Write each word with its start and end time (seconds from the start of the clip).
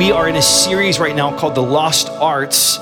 We 0.00 0.12
are 0.12 0.26
in 0.26 0.36
a 0.36 0.40
series 0.40 0.98
right 0.98 1.14
now 1.14 1.36
called 1.36 1.54
The 1.54 1.62
Lost 1.62 2.08
Arts. 2.08 2.78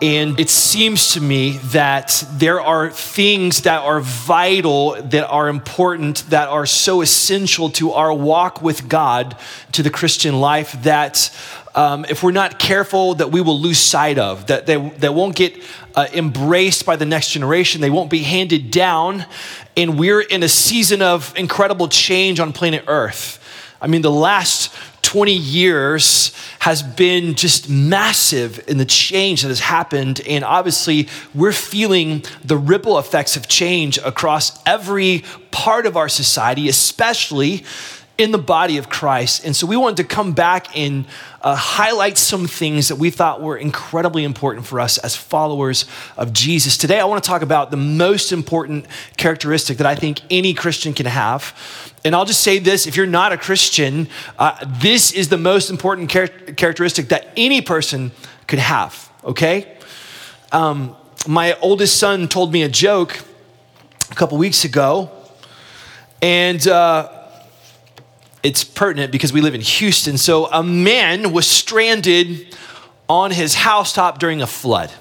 And 0.00 0.40
it 0.40 0.48
seems 0.48 1.12
to 1.12 1.20
me 1.20 1.58
that 1.58 2.24
there 2.32 2.58
are 2.58 2.88
things 2.88 3.64
that 3.64 3.82
are 3.82 4.00
vital, 4.00 4.94
that 4.94 5.28
are 5.28 5.50
important, 5.50 6.24
that 6.30 6.48
are 6.48 6.64
so 6.64 7.02
essential 7.02 7.68
to 7.72 7.92
our 7.92 8.14
walk 8.14 8.62
with 8.62 8.88
God, 8.88 9.36
to 9.72 9.82
the 9.82 9.90
Christian 9.90 10.40
life, 10.40 10.72
that 10.84 11.30
um, 11.74 12.06
if 12.08 12.22
we're 12.22 12.32
not 12.32 12.58
careful, 12.58 13.16
that 13.16 13.30
we 13.30 13.42
will 13.42 13.60
lose 13.60 13.78
sight 13.78 14.18
of, 14.18 14.46
that 14.46 14.64
they, 14.64 14.76
they 14.76 15.10
won't 15.10 15.36
get 15.36 15.62
uh, 15.94 16.06
embraced 16.14 16.86
by 16.86 16.96
the 16.96 17.04
next 17.04 17.32
generation, 17.32 17.82
they 17.82 17.90
won't 17.90 18.08
be 18.08 18.22
handed 18.22 18.70
down. 18.70 19.26
And 19.76 19.98
we're 19.98 20.22
in 20.22 20.42
a 20.42 20.48
season 20.48 21.02
of 21.02 21.36
incredible 21.36 21.88
change 21.88 22.40
on 22.40 22.54
planet 22.54 22.84
Earth. 22.86 23.38
I 23.82 23.86
mean, 23.86 24.00
the 24.00 24.10
last 24.10 24.74
20 25.14 25.32
years 25.32 26.32
has 26.58 26.82
been 26.82 27.36
just 27.36 27.70
massive 27.70 28.68
in 28.68 28.78
the 28.78 28.84
change 28.84 29.42
that 29.42 29.48
has 29.48 29.60
happened. 29.60 30.20
And 30.26 30.42
obviously, 30.42 31.06
we're 31.32 31.52
feeling 31.52 32.24
the 32.44 32.56
ripple 32.56 32.98
effects 32.98 33.36
of 33.36 33.46
change 33.46 33.96
across 33.98 34.60
every 34.66 35.22
part 35.52 35.86
of 35.86 35.96
our 35.96 36.08
society, 36.08 36.68
especially 36.68 37.62
in 38.18 38.32
the 38.32 38.38
body 38.38 38.76
of 38.76 38.88
Christ. 38.88 39.44
And 39.44 39.54
so 39.54 39.68
we 39.68 39.76
wanted 39.76 39.98
to 39.98 40.04
come 40.04 40.32
back 40.32 40.76
and 40.76 41.06
uh, 41.42 41.54
highlight 41.54 42.18
some 42.18 42.48
things 42.48 42.88
that 42.88 42.96
we 42.96 43.10
thought 43.10 43.40
were 43.40 43.56
incredibly 43.56 44.24
important 44.24 44.66
for 44.66 44.80
us 44.80 44.98
as 44.98 45.14
followers 45.14 45.84
of 46.16 46.32
Jesus. 46.32 46.76
Today, 46.76 46.98
I 46.98 47.04
want 47.04 47.22
to 47.22 47.28
talk 47.28 47.42
about 47.42 47.70
the 47.70 47.76
most 47.76 48.32
important 48.32 48.86
characteristic 49.16 49.78
that 49.78 49.86
I 49.86 49.94
think 49.94 50.22
any 50.28 50.54
Christian 50.54 50.92
can 50.92 51.06
have. 51.06 51.54
And 52.04 52.14
I'll 52.14 52.26
just 52.26 52.40
say 52.40 52.58
this 52.58 52.86
if 52.86 52.96
you're 52.96 53.06
not 53.06 53.32
a 53.32 53.38
Christian, 53.38 54.08
uh, 54.38 54.62
this 54.80 55.10
is 55.10 55.30
the 55.30 55.38
most 55.38 55.70
important 55.70 56.10
char- 56.10 56.28
characteristic 56.28 57.08
that 57.08 57.32
any 57.34 57.62
person 57.62 58.12
could 58.46 58.58
have, 58.58 59.10
okay? 59.24 59.78
Um, 60.52 60.94
my 61.26 61.54
oldest 61.60 61.96
son 61.96 62.28
told 62.28 62.52
me 62.52 62.62
a 62.62 62.68
joke 62.68 63.18
a 64.10 64.14
couple 64.14 64.36
weeks 64.36 64.64
ago, 64.64 65.10
and 66.20 66.66
uh, 66.68 67.08
it's 68.42 68.62
pertinent 68.62 69.10
because 69.10 69.32
we 69.32 69.40
live 69.40 69.54
in 69.54 69.62
Houston. 69.62 70.18
So 70.18 70.46
a 70.46 70.62
man 70.62 71.32
was 71.32 71.46
stranded 71.46 72.54
on 73.08 73.30
his 73.30 73.54
housetop 73.54 74.18
during 74.18 74.42
a 74.42 74.46
flood. 74.46 74.92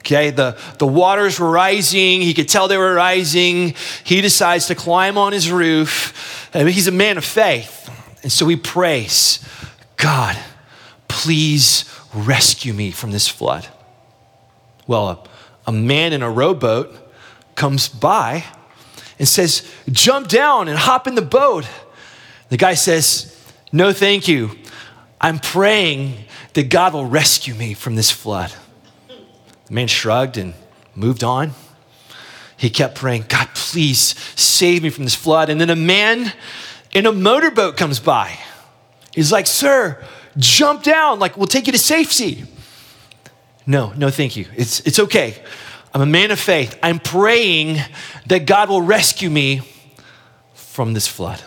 Okay, 0.00 0.30
the, 0.30 0.58
the 0.78 0.86
waters 0.86 1.38
were 1.38 1.50
rising. 1.50 2.22
He 2.22 2.32
could 2.32 2.48
tell 2.48 2.68
they 2.68 2.78
were 2.78 2.94
rising. 2.94 3.74
He 4.02 4.20
decides 4.20 4.66
to 4.68 4.74
climb 4.74 5.18
on 5.18 5.32
his 5.32 5.52
roof. 5.52 6.48
He's 6.52 6.88
a 6.88 6.92
man 6.92 7.18
of 7.18 7.24
faith. 7.24 7.88
And 8.22 8.32
so 8.32 8.48
he 8.48 8.56
prays, 8.56 9.46
God, 9.96 10.38
please 11.08 11.84
rescue 12.14 12.72
me 12.72 12.90
from 12.90 13.12
this 13.12 13.28
flood. 13.28 13.68
Well, 14.86 15.08
a, 15.08 15.28
a 15.66 15.72
man 15.72 16.12
in 16.12 16.22
a 16.22 16.30
rowboat 16.30 16.94
comes 17.54 17.88
by 17.88 18.44
and 19.18 19.28
says, 19.28 19.70
Jump 19.90 20.28
down 20.28 20.68
and 20.68 20.78
hop 20.78 21.06
in 21.06 21.14
the 21.14 21.22
boat. 21.22 21.68
The 22.48 22.56
guy 22.56 22.74
says, 22.74 23.38
No, 23.70 23.92
thank 23.92 24.28
you. 24.28 24.56
I'm 25.20 25.38
praying 25.38 26.24
that 26.54 26.70
God 26.70 26.94
will 26.94 27.06
rescue 27.06 27.54
me 27.54 27.74
from 27.74 27.96
this 27.96 28.10
flood. 28.10 28.52
The 29.70 29.74
man 29.76 29.86
shrugged 29.86 30.36
and 30.36 30.54
moved 30.96 31.22
on. 31.22 31.52
He 32.56 32.70
kept 32.70 32.96
praying, 32.96 33.26
God, 33.28 33.48
please 33.54 34.16
save 34.34 34.82
me 34.82 34.90
from 34.90 35.04
this 35.04 35.14
flood. 35.14 35.48
And 35.48 35.60
then 35.60 35.70
a 35.70 35.76
man 35.76 36.32
in 36.92 37.06
a 37.06 37.12
motorboat 37.12 37.76
comes 37.76 38.00
by. 38.00 38.36
He's 39.14 39.30
like, 39.30 39.46
Sir, 39.46 40.04
jump 40.36 40.82
down, 40.82 41.20
like, 41.20 41.36
we'll 41.36 41.46
take 41.46 41.66
you 41.66 41.72
to 41.72 41.78
safety. 41.78 42.44
No, 43.64 43.92
no, 43.96 44.10
thank 44.10 44.36
you. 44.36 44.46
It's, 44.56 44.80
it's 44.80 44.98
okay. 44.98 45.40
I'm 45.94 46.00
a 46.00 46.06
man 46.06 46.32
of 46.32 46.40
faith. 46.40 46.76
I'm 46.82 46.98
praying 46.98 47.78
that 48.26 48.46
God 48.46 48.68
will 48.68 48.82
rescue 48.82 49.30
me 49.30 49.62
from 50.52 50.94
this 50.94 51.06
flood. 51.06 51.42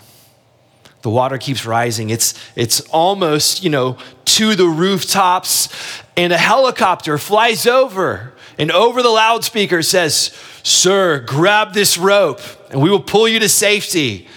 The 1.03 1.09
water 1.09 1.37
keeps 1.37 1.65
rising. 1.65 2.09
It's, 2.09 2.33
it's 2.55 2.79
almost, 2.89 3.63
you 3.63 3.69
know, 3.69 3.97
to 4.25 4.55
the 4.55 4.67
rooftops, 4.67 5.69
and 6.17 6.33
a 6.33 6.37
helicopter 6.37 7.17
flies 7.17 7.67
over 7.67 8.33
and 8.57 8.71
over 8.71 9.01
the 9.01 9.09
loudspeaker 9.09 9.81
says, 9.81 10.37
Sir, 10.63 11.19
grab 11.19 11.73
this 11.73 11.97
rope 11.97 12.39
and 12.71 12.81
we 12.81 12.89
will 12.89 13.01
pull 13.01 13.27
you 13.27 13.39
to 13.39 13.49
safety. 13.49 14.27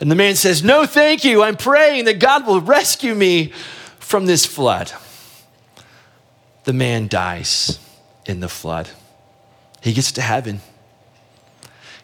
And 0.00 0.10
the 0.10 0.16
man 0.16 0.34
says, 0.34 0.62
No, 0.62 0.84
thank 0.84 1.24
you. 1.24 1.42
I'm 1.42 1.56
praying 1.56 2.06
that 2.06 2.18
God 2.18 2.46
will 2.46 2.60
rescue 2.60 3.14
me 3.14 3.52
from 3.98 4.26
this 4.26 4.44
flood. 4.44 4.92
The 6.64 6.72
man 6.72 7.08
dies 7.08 7.78
in 8.26 8.40
the 8.40 8.48
flood. 8.48 8.90
He 9.80 9.92
gets 9.92 10.12
to 10.12 10.22
heaven. 10.22 10.60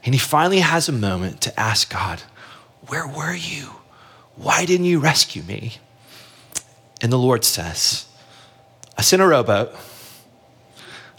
And 0.05 0.15
he 0.15 0.19
finally 0.19 0.61
has 0.61 0.89
a 0.89 0.93
moment 0.93 1.41
to 1.43 1.61
ask 1.61 1.93
God, 1.93 2.23
Where 2.87 3.07
were 3.07 3.35
you? 3.35 3.78
Why 4.38 4.65
didn't 4.65 4.87
you 4.87 5.00
rescue 5.00 5.43
me? 5.43 5.75
And 7.00 7.12
the 7.12 7.19
Lord 7.19 7.44
says, 7.44 8.06
I 8.97 9.03
sent 9.03 9.21
a 9.22 9.26
rowboat, 9.26 9.75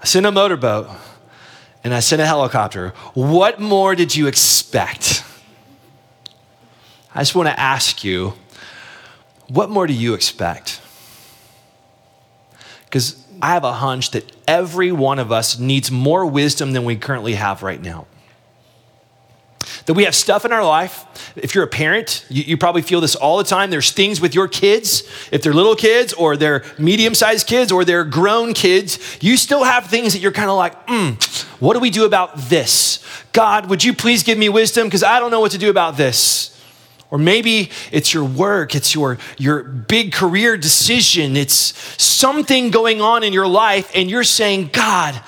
I 0.01 0.05
sent 0.05 0.25
a 0.25 0.31
motorboat, 0.31 0.89
and 1.83 1.93
I 1.93 1.99
sent 1.99 2.21
a 2.21 2.25
helicopter. 2.25 2.89
What 3.13 3.59
more 3.59 3.95
did 3.95 4.15
you 4.15 4.27
expect? 4.27 5.23
I 7.13 7.19
just 7.19 7.35
want 7.35 7.49
to 7.49 7.59
ask 7.59 8.03
you, 8.03 8.33
what 9.47 9.69
more 9.69 9.87
do 9.87 9.93
you 9.93 10.13
expect? 10.13 10.81
Because 12.85 13.25
I 13.41 13.53
have 13.53 13.63
a 13.63 13.73
hunch 13.73 14.11
that 14.11 14.31
every 14.47 14.91
one 14.91 15.19
of 15.19 15.31
us 15.31 15.59
needs 15.59 15.91
more 15.91 16.25
wisdom 16.25 16.73
than 16.73 16.85
we 16.85 16.95
currently 16.95 17.35
have 17.35 17.63
right 17.63 17.81
now 17.81 18.07
that 19.89 19.95
we 19.95 20.03
have 20.03 20.13
stuff 20.13 20.45
in 20.45 20.51
our 20.51 20.63
life. 20.63 21.03
If 21.35 21.55
you're 21.55 21.63
a 21.63 21.67
parent, 21.67 22.23
you, 22.29 22.43
you, 22.43 22.57
probably 22.57 22.83
feel 22.83 23.01
this 23.01 23.15
all 23.15 23.39
the 23.39 23.43
time. 23.43 23.71
There's 23.71 23.89
things 23.89 24.21
with 24.21 24.35
your 24.35 24.47
kids, 24.47 25.01
if 25.31 25.41
they're 25.41 25.51
little 25.51 25.75
kids 25.75 26.13
or 26.13 26.37
they're 26.37 26.63
medium 26.77 27.15
sized 27.15 27.47
kids 27.47 27.71
or 27.71 27.83
they're 27.83 28.03
grown 28.03 28.53
kids, 28.53 28.99
you 29.19 29.35
still 29.35 29.63
have 29.63 29.87
things 29.87 30.13
that 30.13 30.19
you're 30.19 30.31
kind 30.31 30.51
of 30.51 30.57
like, 30.57 30.75
hmm, 30.87 31.13
what 31.59 31.73
do 31.73 31.79
we 31.79 31.89
do 31.89 32.05
about 32.05 32.37
this? 32.37 33.03
God, 33.33 33.67
would 33.71 33.83
you 33.83 33.95
please 33.95 34.21
give 34.21 34.37
me 34.37 34.47
wisdom? 34.47 34.85
Because 34.85 35.01
I 35.01 35.19
don't 35.19 35.31
know 35.31 35.39
what 35.39 35.53
to 35.53 35.57
do 35.57 35.71
about 35.71 35.97
this. 35.97 36.55
Or 37.09 37.17
maybe 37.17 37.71
it's 37.91 38.13
your 38.13 38.25
work, 38.25 38.75
it's 38.75 38.93
your, 38.93 39.17
your 39.39 39.63
big 39.63 40.13
career 40.13 40.55
decision, 40.55 41.35
it's 41.35 41.73
something 41.99 42.69
going 42.69 43.01
on 43.01 43.23
in 43.23 43.33
your 43.33 43.47
life, 43.47 43.91
and 43.95 44.07
you're 44.07 44.23
saying, 44.23 44.69
God, 44.71 45.19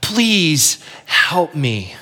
please 0.00 0.82
help 1.06 1.54
me. 1.54 1.94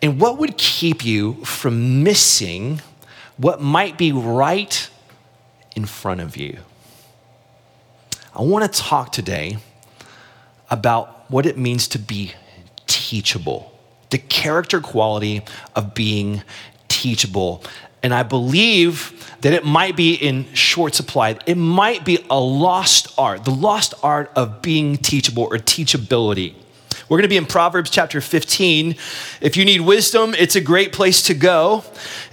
And 0.00 0.20
what 0.20 0.38
would 0.38 0.56
keep 0.56 1.04
you 1.04 1.44
from 1.44 2.02
missing 2.02 2.80
what 3.36 3.60
might 3.60 3.96
be 3.96 4.12
right 4.12 4.88
in 5.74 5.86
front 5.86 6.20
of 6.20 6.36
you? 6.36 6.58
I 8.34 8.42
want 8.42 8.72
to 8.72 8.80
talk 8.80 9.12
today 9.12 9.58
about 10.70 11.30
what 11.30 11.46
it 11.46 11.58
means 11.58 11.88
to 11.88 11.98
be 11.98 12.32
teachable, 12.86 13.72
the 14.10 14.18
character 14.18 14.80
quality 14.80 15.42
of 15.74 15.94
being 15.94 16.42
teachable. 16.88 17.64
And 18.02 18.14
I 18.14 18.22
believe 18.22 19.34
that 19.40 19.52
it 19.52 19.64
might 19.64 19.96
be 19.96 20.14
in 20.14 20.52
short 20.54 20.94
supply. 20.94 21.36
It 21.46 21.56
might 21.56 22.04
be 22.04 22.24
a 22.30 22.38
lost 22.38 23.12
art, 23.18 23.44
the 23.44 23.50
lost 23.50 23.94
art 24.02 24.30
of 24.36 24.62
being 24.62 24.96
teachable 24.96 25.44
or 25.44 25.56
teachability. 25.58 26.54
We're 27.08 27.16
going 27.16 27.22
to 27.22 27.28
be 27.28 27.38
in 27.38 27.46
Proverbs 27.46 27.88
chapter 27.88 28.20
15. 28.20 28.94
If 29.40 29.56
you 29.56 29.64
need 29.64 29.80
wisdom, 29.80 30.34
it's 30.34 30.56
a 30.56 30.60
great 30.60 30.92
place 30.92 31.22
to 31.22 31.34
go. 31.34 31.82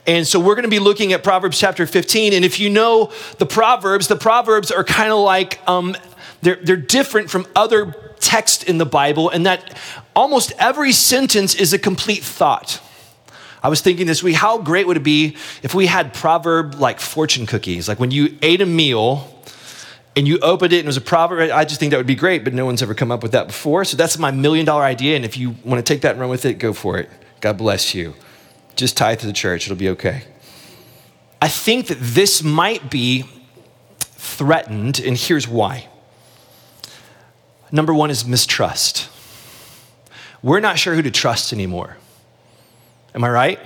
And 0.06 0.28
so 0.28 0.38
we're 0.38 0.56
going 0.56 0.64
to 0.64 0.70
be 0.70 0.80
looking 0.80 1.14
at 1.14 1.24
Proverbs 1.24 1.58
chapter 1.58 1.88
15. 1.88 2.34
And 2.34 2.44
if 2.44 2.60
you 2.60 2.70
know 2.70 3.14
the 3.38 3.46
Proverbs, 3.46 4.10
the 4.10 4.18
Proverbs 4.18 4.72
are 4.72 4.84
kind 4.84 5.14
of 5.14 5.20
like, 5.20 5.62
um, 5.66 5.96
they're, 6.42 6.58
they're 6.62 6.76
different 6.76 7.30
from 7.30 7.48
other 7.56 7.96
texts 8.20 8.64
in 8.64 8.78
the 8.78 8.86
Bible, 8.86 9.30
and 9.30 9.46
that 9.46 9.78
almost 10.14 10.52
every 10.60 10.92
sentence 10.92 11.56
is 11.56 11.72
a 11.72 11.80
complete 11.80 12.24
thought. 12.24 12.82
I 13.64 13.70
was 13.70 13.80
thinking 13.80 14.08
this 14.08 14.22
week, 14.22 14.36
how 14.36 14.58
great 14.58 14.88
would 14.88 14.98
it 14.98 15.04
be 15.04 15.38
if 15.64 15.74
we 15.74 15.86
had 15.86 16.14
proverb 16.14 16.76
like 16.76 17.00
fortune 17.00 17.46
cookies? 17.46 17.88
Like 17.88 18.00
when 18.00 18.12
you 18.12 18.38
ate 18.42 18.60
a 18.60 18.66
meal 18.66 19.32
and 20.16 20.28
you 20.28 20.40
opened 20.40 20.74
it 20.74 20.78
and 20.78 20.86
it 20.86 20.88
was 20.88 20.98
a 20.98 21.02
proverb, 21.02 21.52
I 21.52 21.66
just 21.66 21.80
think 21.80 21.92
that 21.92 21.98
would 21.98 22.08
be 22.08 22.16
great, 22.16 22.44
but 22.44 22.54
no 22.54 22.66
one's 22.66 22.82
ever 22.82 22.94
come 22.94 23.12
up 23.12 23.22
with 23.22 23.34
that 23.34 23.48
before. 23.48 23.84
So 23.84 23.98
that's 23.98 24.18
my 24.18 24.32
million 24.32 24.66
dollar 24.66 24.84
idea. 24.84 25.16
And 25.16 25.26
if 25.26 25.38
you 25.38 25.56
want 25.64 25.86
to 25.86 25.94
take 25.94 26.02
that 26.02 26.12
and 26.12 26.22
run 26.22 26.30
with 26.30 26.46
it, 26.46 26.56
go 26.56 26.74
for 26.74 26.98
it. 26.98 27.10
God 27.42 27.58
bless 27.58 27.94
you. 27.94 28.16
Just 28.76 28.98
tithe 28.98 29.20
to 29.20 29.28
the 29.28 29.34
church, 29.34 29.66
it'll 29.66 29.78
be 29.78 29.90
okay. 29.90 30.24
I 31.42 31.48
think 31.48 31.88
that 31.88 31.98
this 32.00 32.44
might 32.44 32.90
be 32.90 33.26
threatened, 34.00 35.00
and 35.00 35.16
here's 35.18 35.48
why. 35.48 35.88
Number 37.72 37.94
one 37.94 38.10
is 38.10 38.26
mistrust. 38.26 39.10
We're 40.42 40.60
not 40.60 40.80
sure 40.80 40.96
who 40.96 41.02
to 41.02 41.12
trust 41.12 41.54
anymore. 41.54 41.98
Am 43.14 43.24
I 43.24 43.30
right? 43.30 43.60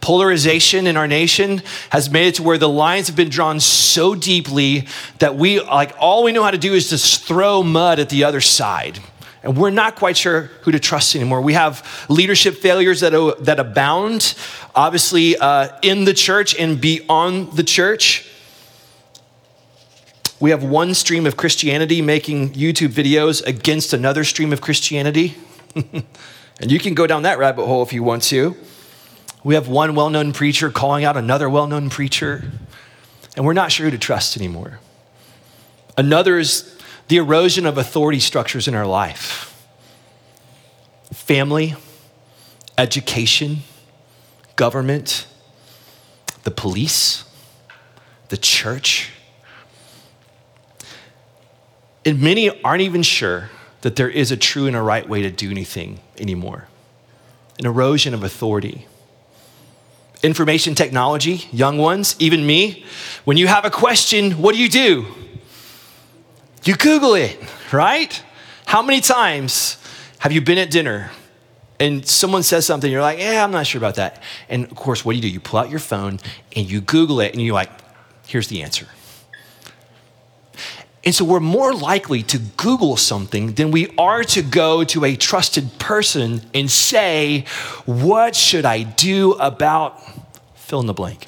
Polarization 0.00 0.86
in 0.86 0.96
our 0.96 1.06
nation 1.06 1.62
has 1.90 2.10
made 2.10 2.28
it 2.28 2.34
to 2.36 2.42
where 2.42 2.58
the 2.58 2.68
lines 2.68 3.06
have 3.06 3.16
been 3.16 3.28
drawn 3.28 3.60
so 3.60 4.14
deeply 4.14 4.86
that 5.18 5.36
we, 5.36 5.60
like, 5.60 5.94
all 5.98 6.24
we 6.24 6.32
know 6.32 6.42
how 6.42 6.50
to 6.50 6.58
do 6.58 6.74
is 6.74 6.90
just 6.90 7.24
throw 7.24 7.62
mud 7.62 7.98
at 7.98 8.08
the 8.08 8.24
other 8.24 8.40
side. 8.40 8.98
And 9.42 9.56
we're 9.56 9.70
not 9.70 9.96
quite 9.96 10.16
sure 10.16 10.42
who 10.62 10.70
to 10.70 10.78
trust 10.78 11.16
anymore. 11.16 11.40
We 11.40 11.54
have 11.54 12.06
leadership 12.08 12.56
failures 12.56 13.00
that, 13.00 13.12
that 13.40 13.58
abound, 13.58 14.34
obviously, 14.74 15.36
uh, 15.36 15.68
in 15.82 16.04
the 16.04 16.14
church 16.14 16.54
and 16.54 16.80
beyond 16.80 17.52
the 17.52 17.64
church. 17.64 18.28
We 20.38 20.50
have 20.50 20.62
one 20.62 20.94
stream 20.94 21.26
of 21.26 21.36
Christianity 21.36 22.02
making 22.02 22.54
YouTube 22.54 22.88
videos 22.88 23.44
against 23.46 23.92
another 23.92 24.24
stream 24.24 24.52
of 24.52 24.60
Christianity. 24.60 25.36
and 25.74 26.70
you 26.70 26.78
can 26.78 26.94
go 26.94 27.06
down 27.06 27.22
that 27.22 27.38
rabbit 27.38 27.66
hole 27.66 27.82
if 27.82 27.92
you 27.92 28.02
want 28.02 28.22
to. 28.24 28.56
We 29.44 29.54
have 29.54 29.68
one 29.68 29.94
well 29.94 30.10
known 30.10 30.32
preacher 30.32 30.70
calling 30.70 31.04
out 31.04 31.16
another 31.16 31.48
well 31.48 31.66
known 31.66 31.90
preacher, 31.90 32.44
and 33.36 33.44
we're 33.44 33.52
not 33.52 33.72
sure 33.72 33.86
who 33.86 33.90
to 33.90 33.98
trust 33.98 34.36
anymore. 34.36 34.80
Another 35.96 36.38
is 36.38 36.78
the 37.08 37.16
erosion 37.16 37.66
of 37.66 37.76
authority 37.76 38.20
structures 38.20 38.68
in 38.68 38.74
our 38.74 38.86
life 38.86 39.48
family, 41.12 41.74
education, 42.78 43.58
government, 44.56 45.26
the 46.44 46.50
police, 46.50 47.24
the 48.28 48.36
church. 48.36 49.10
And 52.04 52.20
many 52.20 52.50
aren't 52.62 52.82
even 52.82 53.02
sure 53.02 53.50
that 53.82 53.96
there 53.96 54.08
is 54.08 54.32
a 54.32 54.36
true 54.36 54.66
and 54.66 54.74
a 54.74 54.82
right 54.82 55.08
way 55.08 55.22
to 55.22 55.30
do 55.30 55.50
anything 55.50 56.00
anymore. 56.18 56.66
An 57.58 57.66
erosion 57.66 58.14
of 58.14 58.24
authority. 58.24 58.86
Information 60.22 60.74
technology, 60.74 61.48
young 61.52 61.78
ones, 61.78 62.14
even 62.18 62.46
me, 62.46 62.84
when 63.24 63.36
you 63.36 63.48
have 63.48 63.64
a 63.64 63.70
question, 63.70 64.32
what 64.32 64.54
do 64.54 64.60
you 64.60 64.68
do? 64.68 65.06
You 66.64 66.76
Google 66.76 67.14
it, 67.14 67.38
right? 67.72 68.22
How 68.66 68.82
many 68.82 69.00
times 69.00 69.78
have 70.18 70.30
you 70.30 70.40
been 70.40 70.58
at 70.58 70.70
dinner 70.70 71.10
and 71.80 72.06
someone 72.06 72.44
says 72.44 72.64
something, 72.64 72.92
you're 72.92 73.00
like, 73.00 73.18
yeah, 73.18 73.42
I'm 73.42 73.50
not 73.50 73.66
sure 73.66 73.80
about 73.80 73.96
that. 73.96 74.22
And 74.48 74.66
of 74.66 74.76
course, 74.76 75.04
what 75.04 75.12
do 75.12 75.16
you 75.16 75.22
do? 75.22 75.28
You 75.28 75.40
pull 75.40 75.58
out 75.58 75.68
your 75.68 75.80
phone 75.80 76.20
and 76.54 76.70
you 76.70 76.80
Google 76.80 77.20
it 77.20 77.32
and 77.32 77.42
you're 77.42 77.54
like, 77.54 77.70
here's 78.28 78.46
the 78.46 78.62
answer. 78.62 78.86
And 81.04 81.14
so 81.14 81.24
we're 81.24 81.40
more 81.40 81.74
likely 81.74 82.22
to 82.24 82.38
Google 82.38 82.96
something 82.96 83.54
than 83.54 83.72
we 83.72 83.92
are 83.98 84.22
to 84.24 84.42
go 84.42 84.84
to 84.84 85.04
a 85.04 85.16
trusted 85.16 85.78
person 85.78 86.42
and 86.54 86.70
say, 86.70 87.44
What 87.86 88.36
should 88.36 88.64
I 88.64 88.84
do 88.84 89.32
about 89.32 90.00
fill 90.54 90.80
in 90.80 90.86
the 90.86 90.94
blank? 90.94 91.26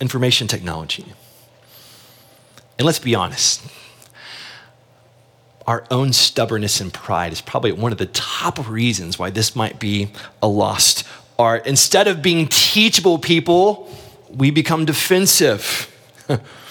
Information 0.00 0.48
technology. 0.48 1.06
And 2.78 2.84
let's 2.84 2.98
be 2.98 3.14
honest, 3.14 3.62
our 5.66 5.84
own 5.90 6.12
stubbornness 6.12 6.80
and 6.80 6.92
pride 6.92 7.32
is 7.32 7.40
probably 7.40 7.72
one 7.72 7.90
of 7.90 7.96
the 7.96 8.06
top 8.06 8.68
reasons 8.68 9.18
why 9.18 9.30
this 9.30 9.56
might 9.56 9.80
be 9.80 10.10
a 10.42 10.46
lost 10.46 11.04
art. 11.38 11.66
Instead 11.66 12.06
of 12.06 12.20
being 12.20 12.48
teachable 12.48 13.18
people, 13.18 13.90
we 14.28 14.50
become 14.50 14.84
defensive. 14.84 15.90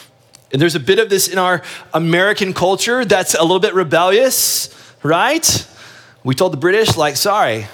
And 0.56 0.62
there's 0.62 0.76
a 0.76 0.80
bit 0.80 1.00
of 1.00 1.10
this 1.10 1.28
in 1.28 1.38
our 1.38 1.62
American 1.94 2.54
culture 2.54 3.04
that's 3.04 3.34
a 3.34 3.42
little 3.42 3.60
bit 3.60 3.74
rebellious, 3.74 4.74
right? 5.04 5.68
We 6.24 6.34
told 6.34 6.54
the 6.54 6.58
British, 6.58 6.96
like, 6.96 7.18
sorry. 7.18 7.68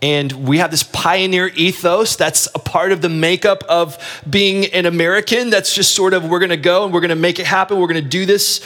And 0.00 0.48
we 0.48 0.56
have 0.60 0.70
this 0.70 0.82
pioneer 0.82 1.48
ethos 1.48 2.16
that's 2.16 2.48
a 2.54 2.58
part 2.58 2.90
of 2.90 3.02
the 3.02 3.10
makeup 3.10 3.64
of 3.68 3.98
being 4.30 4.64
an 4.72 4.86
American. 4.86 5.50
That's 5.50 5.74
just 5.74 5.94
sort 5.94 6.14
of, 6.14 6.24
we're 6.26 6.38
gonna 6.38 6.56
go 6.56 6.86
and 6.86 6.94
we're 6.94 7.02
gonna 7.02 7.14
make 7.14 7.38
it 7.38 7.44
happen, 7.44 7.78
we're 7.78 7.86
gonna 7.86 8.00
do 8.00 8.24
this, 8.24 8.64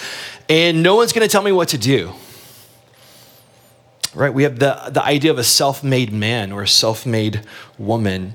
and 0.48 0.80
no 0.84 0.94
one's 0.94 1.12
gonna 1.12 1.26
tell 1.26 1.42
me 1.42 1.50
what 1.50 1.70
to 1.70 1.78
do. 1.78 2.12
Right? 4.14 4.32
We 4.32 4.44
have 4.44 4.60
the, 4.60 4.90
the 4.92 5.02
idea 5.02 5.32
of 5.32 5.38
a 5.38 5.44
self 5.44 5.82
made 5.82 6.12
man 6.12 6.52
or 6.52 6.62
a 6.62 6.68
self 6.68 7.04
made 7.04 7.40
woman. 7.78 8.34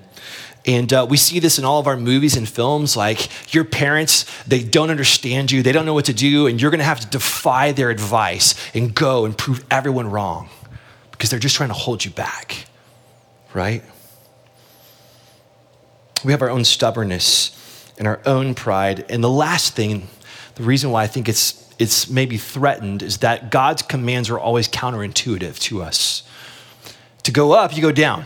And 0.67 0.91
uh, 0.91 1.07
we 1.09 1.15
see 1.15 1.39
this 1.39 1.57
in 1.57 1.63
all 1.65 1.79
of 1.79 1.87
our 1.87 1.95
movies 1.95 2.35
and 2.35 2.47
films. 2.47 2.97
Like 2.97 3.53
your 3.53 3.63
parents, 3.63 4.25
they 4.45 4.61
don't 4.61 4.89
understand 4.89 5.51
you, 5.51 5.63
they 5.63 5.71
don't 5.71 5.85
know 5.85 5.93
what 5.93 6.05
to 6.05 6.13
do, 6.13 6.45
and 6.45 6.61
you're 6.61 6.71
gonna 6.71 6.83
have 6.83 6.99
to 6.99 7.07
defy 7.07 7.71
their 7.71 7.89
advice 7.89 8.53
and 8.75 8.93
go 8.93 9.25
and 9.25 9.35
prove 9.37 9.65
everyone 9.71 10.11
wrong 10.11 10.49
because 11.11 11.29
they're 11.29 11.39
just 11.39 11.55
trying 11.55 11.69
to 11.69 11.75
hold 11.75 12.03
you 12.03 12.11
back, 12.11 12.65
right? 13.53 13.81
We 16.25 16.33
have 16.33 16.41
our 16.41 16.49
own 16.49 16.65
stubbornness 16.65 17.53
and 17.97 18.07
our 18.07 18.19
own 18.25 18.53
pride. 18.53 19.05
And 19.09 19.23
the 19.23 19.29
last 19.29 19.73
thing, 19.73 20.07
the 20.55 20.63
reason 20.63 20.91
why 20.91 21.03
I 21.03 21.07
think 21.07 21.29
it's 21.29 21.63
it's 21.79 22.09
maybe 22.09 22.37
threatened 22.37 23.03
is 23.03 23.19
that 23.19 23.51
God's 23.51 23.83
commands 23.83 24.31
are 24.31 24.39
always 24.39 24.67
counterintuitive 24.67 25.59
to 25.59 25.83
us. 25.83 26.23
To 27.23 27.31
go 27.31 27.51
up, 27.51 27.75
you 27.75 27.83
go 27.83 27.91
down. 27.91 28.25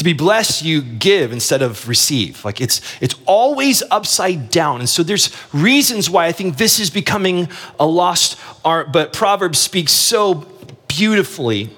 To 0.00 0.04
be 0.04 0.14
blessed, 0.14 0.62
you 0.62 0.80
give 0.80 1.30
instead 1.30 1.60
of 1.60 1.86
receive. 1.86 2.42
Like 2.42 2.62
it's 2.62 2.80
it's 3.02 3.14
always 3.26 3.82
upside 3.90 4.48
down. 4.48 4.80
And 4.80 4.88
so 4.88 5.02
there's 5.02 5.30
reasons 5.52 6.08
why 6.08 6.24
I 6.24 6.32
think 6.32 6.56
this 6.56 6.80
is 6.80 6.88
becoming 6.88 7.50
a 7.78 7.84
lost 7.84 8.38
art, 8.64 8.92
but 8.92 9.12
Proverbs 9.12 9.58
speaks 9.58 9.92
so 9.92 10.46
beautifully. 10.88 11.68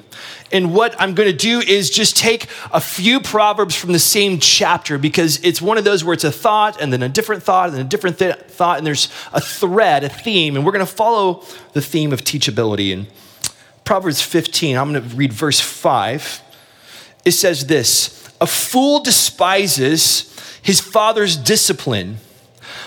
And 0.52 0.72
what 0.72 0.94
I'm 1.00 1.16
going 1.16 1.32
to 1.32 1.36
do 1.36 1.58
is 1.58 1.90
just 1.90 2.16
take 2.16 2.46
a 2.72 2.80
few 2.80 3.18
proverbs 3.18 3.74
from 3.74 3.90
the 3.90 3.98
same 3.98 4.38
chapter 4.38 4.98
because 4.98 5.42
it's 5.42 5.60
one 5.60 5.76
of 5.76 5.82
those 5.82 6.04
where 6.04 6.14
it's 6.14 6.22
a 6.22 6.30
thought 6.30 6.80
and 6.80 6.92
then 6.92 7.02
a 7.02 7.08
different 7.08 7.42
thought 7.42 7.70
and 7.70 7.78
a 7.80 7.82
different 7.82 8.20
th- 8.20 8.36
thought 8.36 8.78
and 8.78 8.86
there's 8.86 9.08
a 9.32 9.40
thread, 9.40 10.04
a 10.04 10.08
theme, 10.08 10.54
and 10.54 10.64
we're 10.64 10.70
going 10.70 10.86
to 10.86 10.92
follow 10.92 11.42
the 11.72 11.82
theme 11.82 12.12
of 12.12 12.22
teachability. 12.22 12.92
And 12.92 13.08
Proverbs 13.82 14.22
15, 14.22 14.76
I'm 14.76 14.92
going 14.92 15.10
to 15.10 15.16
read 15.16 15.32
verse 15.32 15.58
5 15.58 16.40
it 17.24 17.32
says 17.32 17.66
this 17.66 18.28
A 18.40 18.46
fool 18.46 19.00
despises 19.00 20.28
his 20.62 20.80
father's 20.80 21.36
discipline, 21.36 22.18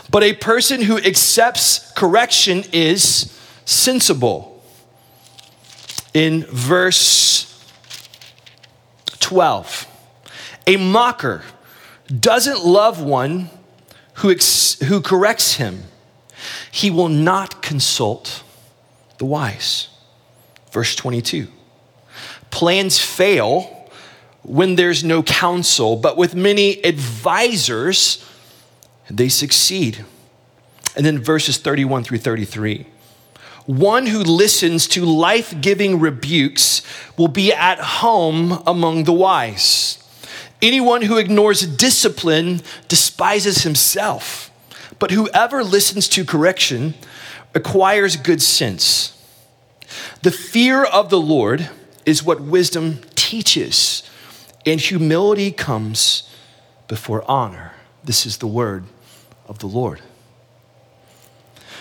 but 0.09 0.23
a 0.23 0.33
person 0.33 0.81
who 0.81 0.97
accepts 0.97 1.91
correction 1.93 2.63
is 2.71 3.37
sensible. 3.65 4.51
In 6.13 6.45
verse 6.45 7.51
12, 9.19 9.87
a 10.67 10.77
mocker 10.77 11.43
doesn't 12.07 12.63
love 12.63 13.01
one 13.01 13.49
who, 14.15 14.31
ex- 14.31 14.79
who 14.79 15.01
corrects 15.01 15.55
him. 15.55 15.83
He 16.71 16.89
will 16.89 17.09
not 17.09 17.61
consult 17.61 18.43
the 19.17 19.25
wise. 19.25 19.89
Verse 20.71 20.95
22. 20.95 21.47
Plans 22.49 22.99
fail 22.99 23.74
when 24.47 24.75
there's 24.75 25.03
no 25.03 25.23
counsel, 25.23 25.95
but 25.95 26.17
with 26.17 26.35
many 26.35 26.83
advisors, 26.85 28.23
they 29.09 29.27
succeed. 29.27 30.05
And 30.95 31.05
then 31.05 31.19
verses 31.19 31.57
31 31.57 32.03
through 32.03 32.19
33. 32.19 32.85
One 33.65 34.05
who 34.05 34.19
listens 34.19 34.87
to 34.89 35.03
life 35.03 35.59
giving 35.59 35.99
rebukes 35.99 36.83
will 37.17 37.27
be 37.27 37.51
at 37.51 37.79
home 37.79 38.61
among 38.67 39.05
the 39.05 39.13
wise. 39.13 39.97
Anyone 40.61 41.01
who 41.01 41.17
ignores 41.17 41.61
discipline 41.61 42.61
despises 42.87 43.63
himself, 43.63 44.51
but 44.99 45.11
whoever 45.11 45.63
listens 45.63 46.07
to 46.09 46.23
correction 46.23 46.93
acquires 47.55 48.15
good 48.15 48.41
sense. 48.41 49.11
The 50.21 50.31
fear 50.31 50.83
of 50.83 51.09
the 51.09 51.19
Lord 51.19 51.69
is 52.05 52.23
what 52.23 52.41
wisdom 52.41 53.01
teaches 53.15 54.03
and 54.65 54.79
humility 54.79 55.51
comes 55.51 56.29
before 56.87 57.23
honor. 57.29 57.73
This 58.03 58.25
is 58.25 58.37
the 58.37 58.47
word 58.47 58.85
of 59.47 59.59
the 59.59 59.67
Lord. 59.67 60.01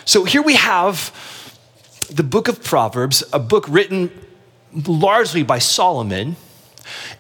So 0.05 0.25
here 0.25 0.43
we 0.43 0.55
have 0.57 1.13
the 2.11 2.23
book 2.23 2.49
of 2.49 2.63
Proverbs, 2.63 3.25
a 3.33 3.39
book 3.39 3.67
written 3.69 4.11
largely 4.87 5.43
by 5.43 5.59
Solomon, 5.59 6.37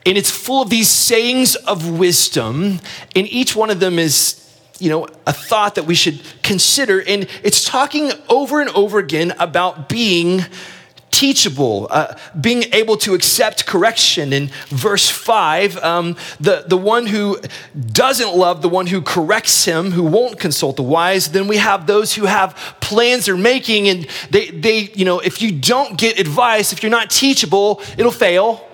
And 0.05 0.19
it's 0.19 0.31
full 0.31 0.61
of 0.61 0.69
these 0.69 0.89
sayings 0.89 1.55
of 1.57 1.99
wisdom, 1.99 2.81
and 3.17 3.27
each 3.29 3.57
one 3.57 3.71
of 3.71 3.81
them 3.81 3.99
is 3.99 4.41
you 4.79 4.91
know, 4.91 5.07
a 5.27 5.33
thought 5.33 5.77
that 5.77 5.85
we 5.85 5.95
should 5.95 6.21
consider. 6.43 7.01
And 7.01 7.29
it's 7.43 7.65
talking 7.65 8.11
over 8.29 8.61
and 8.61 8.71
over 8.71 8.99
again 8.99 9.33
about 9.39 9.89
being 9.89 10.45
teachable, 11.15 11.87
uh, 11.91 12.17
being 12.41 12.65
able 12.73 12.97
to 12.97 13.15
accept 13.15 13.67
correction. 13.67 14.33
In 14.33 14.51
verse 14.67 15.09
5, 15.09 15.77
um, 15.79 16.17
the, 16.41 16.65
the 16.67 16.77
one 16.77 17.07
who 17.07 17.39
doesn't 17.93 18.35
love 18.35 18.63
the 18.63 18.69
one 18.69 18.89
who 18.89 19.01
corrects 19.01 19.65
him, 19.65 19.93
who 19.93 20.03
won't 20.03 20.41
consult 20.41 20.75
the 20.75 20.83
wise, 20.83 21.31
then 21.31 21.47
we 21.47 21.59
have 21.59 21.87
those 21.87 22.15
who 22.15 22.25
have 22.25 22.57
plans 22.81 23.27
they're 23.27 23.37
making, 23.37 23.89
and 23.89 24.09
they, 24.31 24.51
they, 24.51 24.91
you 24.95 25.05
know, 25.05 25.21
if 25.21 25.41
you 25.41 25.53
don't 25.53 25.97
get 25.97 26.19
advice, 26.19 26.73
if 26.73 26.83
you're 26.83 26.91
not 26.91 27.11
teachable, 27.11 27.81
it'll 27.97 28.11
fail. 28.11 28.69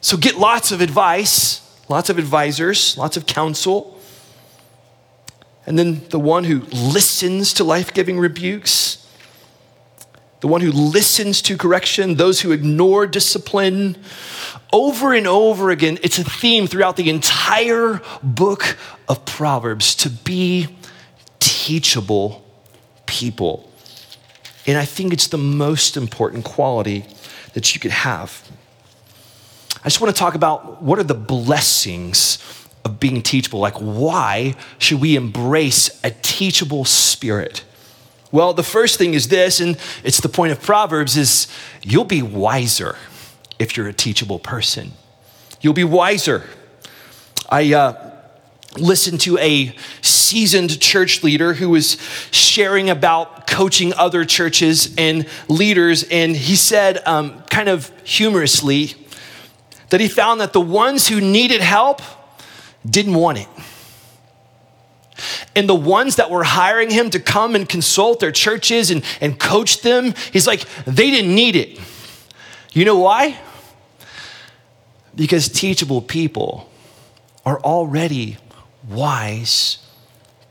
So 0.00 0.16
get 0.16 0.36
lots 0.36 0.72
of 0.72 0.80
advice, 0.80 1.60
lots 1.90 2.08
of 2.08 2.18
advisors, 2.18 2.96
lots 2.96 3.18
of 3.18 3.26
counsel. 3.26 4.00
And 5.66 5.78
then 5.78 6.00
the 6.08 6.20
one 6.20 6.44
who 6.44 6.60
listens 6.70 7.52
to 7.54 7.64
life 7.64 7.92
giving 7.92 8.18
rebukes, 8.18 8.95
the 10.46 10.52
one 10.52 10.60
who 10.60 10.70
listens 10.70 11.42
to 11.42 11.56
correction, 11.56 12.14
those 12.14 12.40
who 12.40 12.52
ignore 12.52 13.04
discipline. 13.04 13.96
Over 14.72 15.12
and 15.12 15.26
over 15.26 15.70
again, 15.70 15.98
it's 16.04 16.18
a 16.18 16.22
theme 16.24 16.68
throughout 16.68 16.94
the 16.94 17.10
entire 17.10 18.00
book 18.22 18.78
of 19.08 19.24
Proverbs 19.24 19.96
to 19.96 20.08
be 20.08 20.68
teachable 21.40 22.44
people. 23.06 23.68
And 24.68 24.78
I 24.78 24.84
think 24.84 25.12
it's 25.12 25.26
the 25.26 25.36
most 25.36 25.96
important 25.96 26.44
quality 26.44 27.04
that 27.54 27.74
you 27.74 27.80
could 27.80 27.90
have. 27.90 28.48
I 29.82 29.88
just 29.88 30.00
want 30.00 30.14
to 30.14 30.18
talk 30.18 30.36
about 30.36 30.80
what 30.80 31.00
are 31.00 31.04
the 31.04 31.14
blessings 31.14 32.38
of 32.84 33.00
being 33.00 33.20
teachable. 33.20 33.58
Like, 33.58 33.78
why 33.78 34.54
should 34.78 35.00
we 35.00 35.16
embrace 35.16 36.00
a 36.04 36.12
teachable 36.12 36.84
spirit? 36.84 37.64
Well, 38.36 38.52
the 38.52 38.62
first 38.62 38.98
thing 38.98 39.14
is 39.14 39.28
this, 39.28 39.60
and 39.60 39.78
it's 40.04 40.20
the 40.20 40.28
point 40.28 40.52
of 40.52 40.60
Proverbs, 40.60 41.16
is 41.16 41.48
you'll 41.80 42.04
be 42.04 42.20
wiser 42.20 42.96
if 43.58 43.78
you're 43.78 43.88
a 43.88 43.94
teachable 43.94 44.38
person. 44.38 44.92
You'll 45.62 45.72
be 45.72 45.84
wiser. 45.84 46.44
I 47.48 47.72
uh, 47.72 48.10
listened 48.76 49.22
to 49.22 49.38
a 49.38 49.74
seasoned 50.02 50.82
church 50.82 51.24
leader 51.24 51.54
who 51.54 51.70
was 51.70 51.96
sharing 52.30 52.90
about 52.90 53.46
coaching 53.46 53.94
other 53.94 54.26
churches 54.26 54.94
and 54.98 55.26
leaders, 55.48 56.02
and 56.02 56.36
he 56.36 56.56
said, 56.56 57.00
um, 57.06 57.42
kind 57.44 57.70
of 57.70 57.90
humorously, 58.04 58.96
that 59.88 60.02
he 60.02 60.08
found 60.08 60.42
that 60.42 60.52
the 60.52 60.60
ones 60.60 61.08
who 61.08 61.22
needed 61.22 61.62
help 61.62 62.02
didn't 62.84 63.14
want 63.14 63.38
it. 63.38 63.48
And 65.56 65.68
the 65.68 65.74
ones 65.74 66.16
that 66.16 66.30
were 66.30 66.44
hiring 66.44 66.90
him 66.90 67.10
to 67.10 67.18
come 67.18 67.56
and 67.56 67.68
consult 67.68 68.20
their 68.20 68.30
churches 68.30 68.90
and, 68.90 69.02
and 69.20 69.40
coach 69.40 69.80
them, 69.80 70.14
he's 70.32 70.46
like, 70.46 70.64
they 70.84 71.10
didn't 71.10 71.34
need 71.34 71.56
it. 71.56 71.80
You 72.72 72.84
know 72.84 72.98
why? 72.98 73.40
Because 75.14 75.48
teachable 75.48 76.02
people 76.02 76.70
are 77.46 77.58
already 77.60 78.36
wise 78.88 79.78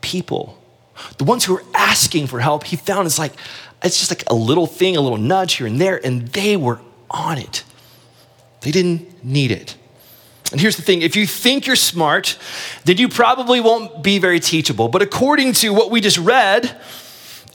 people. 0.00 0.60
The 1.18 1.24
ones 1.24 1.44
who 1.44 1.56
are 1.56 1.64
asking 1.72 2.26
for 2.26 2.40
help, 2.40 2.64
he 2.64 2.76
found 2.76 3.06
it's 3.06 3.18
like, 3.18 3.32
it's 3.84 3.98
just 3.98 4.10
like 4.10 4.24
a 4.28 4.34
little 4.34 4.66
thing, 4.66 4.96
a 4.96 5.00
little 5.00 5.18
nudge 5.18 5.54
here 5.54 5.66
and 5.68 5.80
there, 5.80 6.04
and 6.04 6.26
they 6.28 6.56
were 6.56 6.80
on 7.10 7.38
it. 7.38 7.62
They 8.62 8.72
didn't 8.72 9.24
need 9.24 9.52
it. 9.52 9.76
And 10.52 10.60
here's 10.60 10.76
the 10.76 10.82
thing 10.82 11.02
if 11.02 11.16
you 11.16 11.26
think 11.26 11.66
you're 11.66 11.76
smart, 11.76 12.38
then 12.84 12.98
you 12.98 13.08
probably 13.08 13.60
won't 13.60 14.02
be 14.02 14.18
very 14.18 14.40
teachable. 14.40 14.88
But 14.88 15.02
according 15.02 15.54
to 15.54 15.70
what 15.72 15.90
we 15.90 16.00
just 16.00 16.18
read, 16.18 16.80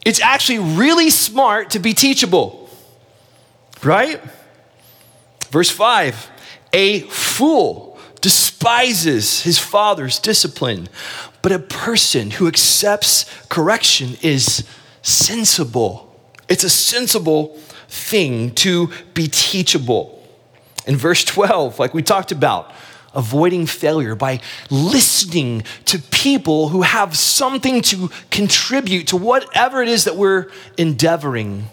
it's 0.06 0.20
actually 0.20 0.60
really 0.60 1.10
smart 1.10 1.72
to 1.72 1.80
be 1.80 1.94
teachable, 1.94 2.70
right? 3.84 4.22
Verse 5.52 5.70
5 5.70 6.30
A 6.74 7.02
fool 7.02 7.98
despises 8.20 9.42
his 9.44 9.58
father's 9.58 10.20
discipline, 10.20 10.90
but 11.42 11.52
a 11.52 11.60
person 11.60 12.32
who 12.32 12.48
accepts 12.48 13.26
correction 13.50 14.18
is 14.22 14.68
sensible. 15.02 16.14
It's 16.48 16.64
a 16.64 16.70
sensible 16.70 17.58
thing 17.88 18.52
to 18.56 18.92
be 19.14 19.28
teachable. 19.28 20.21
In 20.86 20.98
verse 20.98 21.24
12, 21.24 21.80
like 21.80 21.94
we 21.94 22.02
talked 22.02 22.32
about, 22.32 22.74
avoiding 23.14 23.66
failure 23.66 24.16
by 24.16 24.40
listening 24.70 25.64
to 25.86 26.00
people 26.00 26.70
who 26.70 26.82
have 26.82 27.18
something 27.18 27.82
to 27.82 28.10
contribute 28.30 29.08
to 29.08 29.18
whatever 29.18 29.82
it 29.82 29.90
is 29.90 30.06
that 30.06 30.16
we're 30.16 30.50
endeavoring 30.78 31.66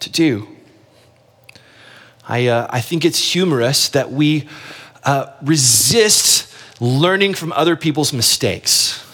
to 0.00 0.10
do. 0.10 0.48
I, 2.26 2.46
uh, 2.46 2.66
I 2.70 2.80
think 2.80 3.04
it's 3.04 3.32
humorous 3.32 3.90
that 3.90 4.10
we 4.10 4.48
uh, 5.04 5.26
resist 5.42 6.52
learning 6.80 7.34
from 7.34 7.52
other 7.52 7.76
people's 7.76 8.12
mistakes, 8.12 9.04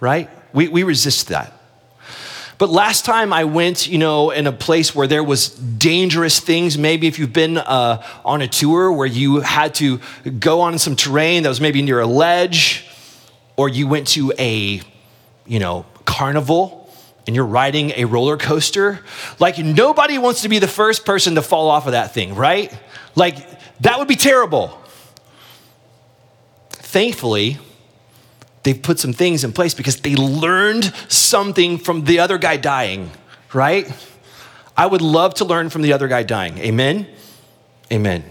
right? 0.00 0.30
We, 0.52 0.68
we 0.68 0.84
resist 0.84 1.28
that. 1.28 1.52
But 2.62 2.70
last 2.70 3.04
time 3.04 3.32
I 3.32 3.42
went, 3.42 3.88
you 3.88 3.98
know, 3.98 4.30
in 4.30 4.46
a 4.46 4.52
place 4.52 4.94
where 4.94 5.08
there 5.08 5.24
was 5.24 5.48
dangerous 5.48 6.38
things, 6.38 6.78
maybe 6.78 7.08
if 7.08 7.18
you've 7.18 7.32
been 7.32 7.58
uh, 7.58 8.06
on 8.24 8.40
a 8.40 8.46
tour 8.46 8.92
where 8.92 9.04
you 9.04 9.40
had 9.40 9.74
to 9.74 9.98
go 10.38 10.60
on 10.60 10.78
some 10.78 10.94
terrain 10.94 11.42
that 11.42 11.48
was 11.48 11.60
maybe 11.60 11.82
near 11.82 11.98
a 11.98 12.06
ledge, 12.06 12.86
or 13.56 13.68
you 13.68 13.88
went 13.88 14.06
to 14.14 14.32
a, 14.38 14.80
you 15.44 15.58
know, 15.58 15.86
carnival 16.04 16.88
and 17.26 17.34
you're 17.34 17.44
riding 17.44 17.94
a 17.96 18.04
roller 18.04 18.36
coaster, 18.36 19.00
like 19.40 19.58
nobody 19.58 20.16
wants 20.16 20.42
to 20.42 20.48
be 20.48 20.60
the 20.60 20.68
first 20.68 21.04
person 21.04 21.34
to 21.34 21.42
fall 21.42 21.68
off 21.68 21.86
of 21.86 21.92
that 21.94 22.14
thing, 22.14 22.36
right? 22.36 22.72
Like 23.16 23.38
that 23.80 23.98
would 23.98 24.06
be 24.06 24.14
terrible. 24.14 24.80
Thankfully, 26.70 27.58
they've 28.62 28.80
put 28.80 28.98
some 28.98 29.12
things 29.12 29.44
in 29.44 29.52
place 29.52 29.74
because 29.74 29.96
they 30.00 30.14
learned 30.14 30.92
something 31.08 31.78
from 31.78 32.04
the 32.04 32.18
other 32.18 32.38
guy 32.38 32.56
dying, 32.56 33.10
right? 33.52 33.90
I 34.76 34.86
would 34.86 35.02
love 35.02 35.34
to 35.34 35.44
learn 35.44 35.70
from 35.70 35.82
the 35.82 35.92
other 35.92 36.08
guy 36.08 36.22
dying. 36.22 36.58
Amen? 36.58 37.06
Amen. 37.92 38.24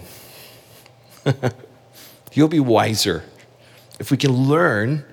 You'll 2.33 2.47
be 2.47 2.59
wiser 2.59 3.23
if 3.99 4.09
we 4.09 4.17
can 4.17 4.31
learn 4.31 5.05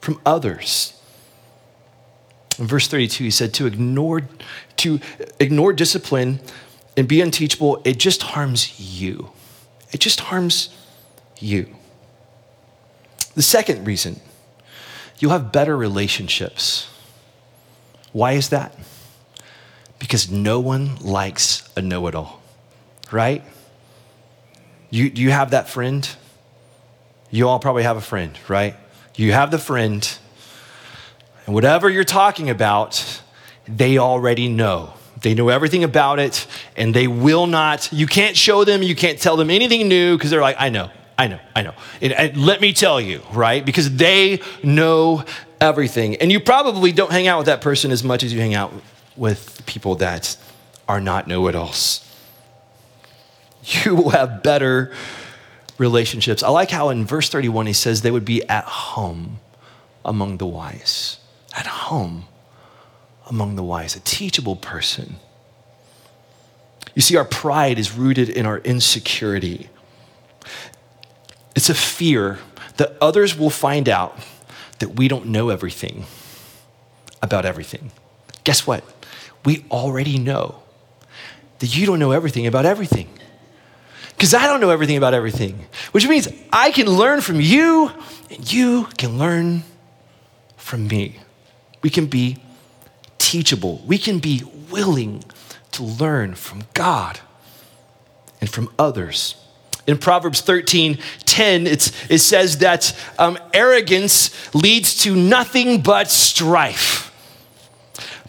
from 0.00 0.20
others. 0.24 0.98
In 2.58 2.66
verse 2.66 2.88
32, 2.88 3.24
he 3.24 3.30
said, 3.30 3.52
to 3.54 3.66
ignore, 3.66 4.22
to 4.76 5.00
ignore 5.38 5.72
discipline 5.72 6.40
and 6.96 7.08
be 7.08 7.20
unteachable, 7.20 7.80
it 7.84 7.98
just 7.98 8.22
harms 8.22 8.78
you. 8.80 9.30
It 9.92 10.00
just 10.00 10.20
harms 10.20 10.74
you. 11.38 11.74
The 13.34 13.42
second 13.42 13.86
reason 13.86 14.20
you'll 15.20 15.30
have 15.30 15.52
better 15.52 15.76
relationships. 15.76 16.88
Why 18.12 18.32
is 18.32 18.48
that? 18.48 18.76
Because 20.00 20.30
no 20.30 20.58
one 20.58 20.96
likes 20.96 21.68
a 21.76 21.82
know 21.82 22.06
it 22.08 22.14
all, 22.14 22.42
right? 23.12 23.44
You, 24.90 25.10
do 25.10 25.22
you 25.22 25.30
have 25.30 25.52
that 25.52 25.68
friend? 25.68 26.08
You 27.30 27.48
all 27.48 27.60
probably 27.60 27.84
have 27.84 27.96
a 27.96 28.00
friend, 28.00 28.36
right? 28.48 28.74
You 29.14 29.32
have 29.32 29.50
the 29.50 29.58
friend, 29.58 30.18
and 31.46 31.54
whatever 31.54 31.88
you're 31.88 32.02
talking 32.02 32.50
about, 32.50 33.22
they 33.68 33.98
already 33.98 34.48
know. 34.48 34.94
They 35.20 35.34
know 35.34 35.50
everything 35.50 35.84
about 35.84 36.18
it, 36.18 36.46
and 36.76 36.94
they 36.94 37.06
will 37.06 37.46
not, 37.46 37.92
you 37.92 38.06
can't 38.06 38.36
show 38.36 38.64
them, 38.64 38.82
you 38.82 38.96
can't 38.96 39.18
tell 39.18 39.36
them 39.36 39.50
anything 39.50 39.86
new 39.86 40.16
because 40.16 40.30
they're 40.30 40.40
like, 40.40 40.56
I 40.58 40.70
know, 40.70 40.90
I 41.20 41.26
know, 41.26 41.38
I 41.54 41.60
know. 41.60 41.74
And, 42.00 42.14
and 42.14 42.36
let 42.38 42.62
me 42.62 42.72
tell 42.72 42.98
you, 42.98 43.20
right? 43.34 43.62
Because 43.62 43.94
they 43.94 44.40
know 44.62 45.22
everything. 45.60 46.16
And 46.16 46.32
you 46.32 46.40
probably 46.40 46.92
don't 46.92 47.12
hang 47.12 47.26
out 47.26 47.36
with 47.36 47.46
that 47.46 47.60
person 47.60 47.90
as 47.90 48.02
much 48.02 48.22
as 48.22 48.32
you 48.32 48.40
hang 48.40 48.54
out 48.54 48.72
with 49.18 49.62
people 49.66 49.96
that 49.96 50.38
are 50.88 50.98
not 50.98 51.28
know 51.28 51.46
it 51.48 51.54
alls. 51.54 52.06
You 53.84 53.94
will 53.94 54.08
have 54.08 54.42
better 54.42 54.90
relationships. 55.76 56.42
I 56.42 56.48
like 56.48 56.70
how 56.70 56.88
in 56.88 57.04
verse 57.04 57.28
31 57.28 57.66
he 57.66 57.74
says 57.74 58.00
they 58.00 58.10
would 58.10 58.24
be 58.24 58.42
at 58.48 58.64
home 58.64 59.40
among 60.02 60.38
the 60.38 60.46
wise. 60.46 61.18
At 61.54 61.66
home 61.66 62.24
among 63.28 63.56
the 63.56 63.62
wise, 63.62 63.94
a 63.94 64.00
teachable 64.00 64.56
person. 64.56 65.16
You 66.94 67.02
see, 67.02 67.16
our 67.16 67.26
pride 67.26 67.78
is 67.78 67.94
rooted 67.94 68.30
in 68.30 68.46
our 68.46 68.60
insecurity. 68.60 69.68
It's 71.60 71.68
a 71.68 71.74
fear 71.74 72.38
that 72.78 72.96
others 73.02 73.36
will 73.36 73.50
find 73.50 73.86
out 73.86 74.18
that 74.78 74.96
we 74.96 75.08
don't 75.08 75.26
know 75.26 75.50
everything 75.50 76.06
about 77.20 77.44
everything. 77.44 77.90
Guess 78.44 78.66
what? 78.66 78.82
We 79.44 79.66
already 79.70 80.16
know 80.16 80.62
that 81.58 81.76
you 81.76 81.84
don't 81.84 81.98
know 81.98 82.12
everything 82.12 82.46
about 82.46 82.64
everything. 82.64 83.10
because 84.08 84.32
I 84.32 84.46
don't 84.46 84.62
know 84.62 84.70
everything 84.70 84.96
about 84.96 85.12
everything, 85.12 85.66
which 85.92 86.08
means 86.08 86.28
I 86.50 86.70
can 86.70 86.86
learn 86.86 87.20
from 87.20 87.42
you 87.42 87.92
and 88.30 88.50
you 88.50 88.84
can 88.96 89.18
learn 89.18 89.64
from 90.56 90.88
me. 90.88 91.18
We 91.82 91.90
can 91.90 92.06
be 92.06 92.38
teachable, 93.18 93.84
we 93.86 93.98
can 93.98 94.18
be 94.18 94.44
willing 94.70 95.24
to 95.72 95.82
learn 95.82 96.36
from 96.36 96.62
God 96.72 97.20
and 98.40 98.48
from 98.48 98.72
others. 98.78 99.34
In 99.86 99.98
Proverbs 99.98 100.40
13 100.40 100.98
10, 101.24 101.66
it's, 101.66 101.92
it 102.10 102.18
says 102.18 102.58
that 102.58 102.96
um, 103.18 103.38
arrogance 103.54 104.54
leads 104.54 105.02
to 105.02 105.16
nothing 105.16 105.80
but 105.80 106.08
strife. 106.10 107.12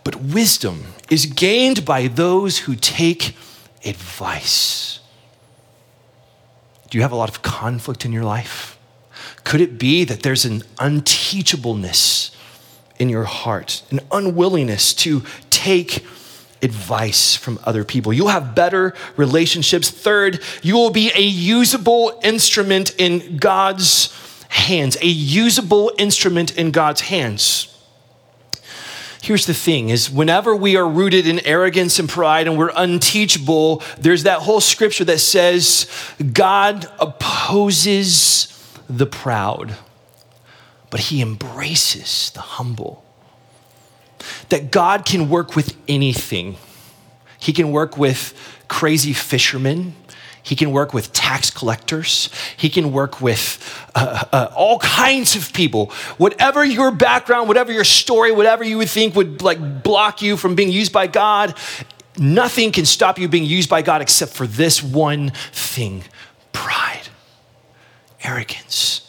But 0.03 0.15
wisdom 0.15 0.85
is 1.09 1.25
gained 1.25 1.85
by 1.85 2.07
those 2.07 2.59
who 2.59 2.75
take 2.75 3.35
advice. 3.85 4.99
Do 6.89 6.97
you 6.97 7.01
have 7.03 7.11
a 7.11 7.15
lot 7.15 7.29
of 7.29 7.41
conflict 7.41 8.05
in 8.05 8.11
your 8.11 8.23
life? 8.23 8.77
Could 9.43 9.61
it 9.61 9.77
be 9.77 10.03
that 10.03 10.23
there's 10.23 10.45
an 10.45 10.61
unteachableness 10.77 12.35
in 12.99 13.09
your 13.09 13.23
heart, 13.23 13.81
an 13.89 13.99
unwillingness 14.11 14.93
to 14.93 15.23
take 15.49 16.05
advice 16.61 17.35
from 17.35 17.59
other 17.63 17.83
people? 17.83 18.13
You'll 18.13 18.27
have 18.27 18.55
better 18.55 18.93
relationships. 19.17 19.89
Third, 19.89 20.41
you 20.61 20.75
will 20.75 20.89
be 20.89 21.11
a 21.15 21.21
usable 21.21 22.19
instrument 22.23 22.95
in 22.97 23.37
God's 23.37 24.17
hands, 24.49 24.97
a 25.01 25.07
usable 25.07 25.91
instrument 25.97 26.57
in 26.57 26.71
God's 26.71 27.01
hands. 27.01 27.67
Here's 29.21 29.45
the 29.45 29.53
thing 29.53 29.89
is 29.89 30.09
whenever 30.09 30.55
we 30.55 30.75
are 30.75 30.87
rooted 30.87 31.27
in 31.27 31.45
arrogance 31.45 31.99
and 31.99 32.09
pride 32.09 32.47
and 32.47 32.57
we're 32.57 32.71
unteachable, 32.75 33.83
there's 33.99 34.23
that 34.23 34.39
whole 34.39 34.59
scripture 34.59 35.05
that 35.05 35.19
says 35.19 35.87
God 36.33 36.87
opposes 36.99 38.47
the 38.89 39.05
proud, 39.05 39.77
but 40.89 40.99
he 40.99 41.21
embraces 41.21 42.31
the 42.31 42.41
humble. 42.41 43.05
That 44.49 44.71
God 44.71 45.05
can 45.05 45.29
work 45.29 45.55
with 45.55 45.75
anything. 45.87 46.57
He 47.39 47.53
can 47.53 47.71
work 47.71 47.97
with 47.97 48.33
crazy 48.67 49.13
fishermen. 49.13 49.95
He 50.43 50.55
can 50.55 50.71
work 50.71 50.93
with 50.93 51.13
tax 51.13 51.49
collectors. 51.49 52.29
He 52.57 52.69
can 52.69 52.91
work 52.91 53.21
with 53.21 53.59
uh, 53.93 54.25
uh, 54.31 54.51
all 54.55 54.79
kinds 54.79 55.35
of 55.35 55.53
people. 55.53 55.87
Whatever 56.17 56.65
your 56.65 56.91
background, 56.91 57.47
whatever 57.47 57.71
your 57.71 57.83
story, 57.83 58.31
whatever 58.31 58.63
you 58.63 58.77
would 58.79 58.89
think 58.89 59.15
would 59.15 59.41
like 59.41 59.83
block 59.83 60.21
you 60.21 60.37
from 60.37 60.55
being 60.55 60.71
used 60.71 60.91
by 60.91 61.07
God, 61.07 61.55
nothing 62.17 62.71
can 62.71 62.85
stop 62.85 63.19
you 63.19 63.27
being 63.27 63.45
used 63.45 63.69
by 63.69 63.81
God 63.81 64.01
except 64.01 64.33
for 64.33 64.47
this 64.47 64.81
one 64.81 65.31
thing 65.51 66.03
pride, 66.53 67.07
arrogance. 68.23 69.07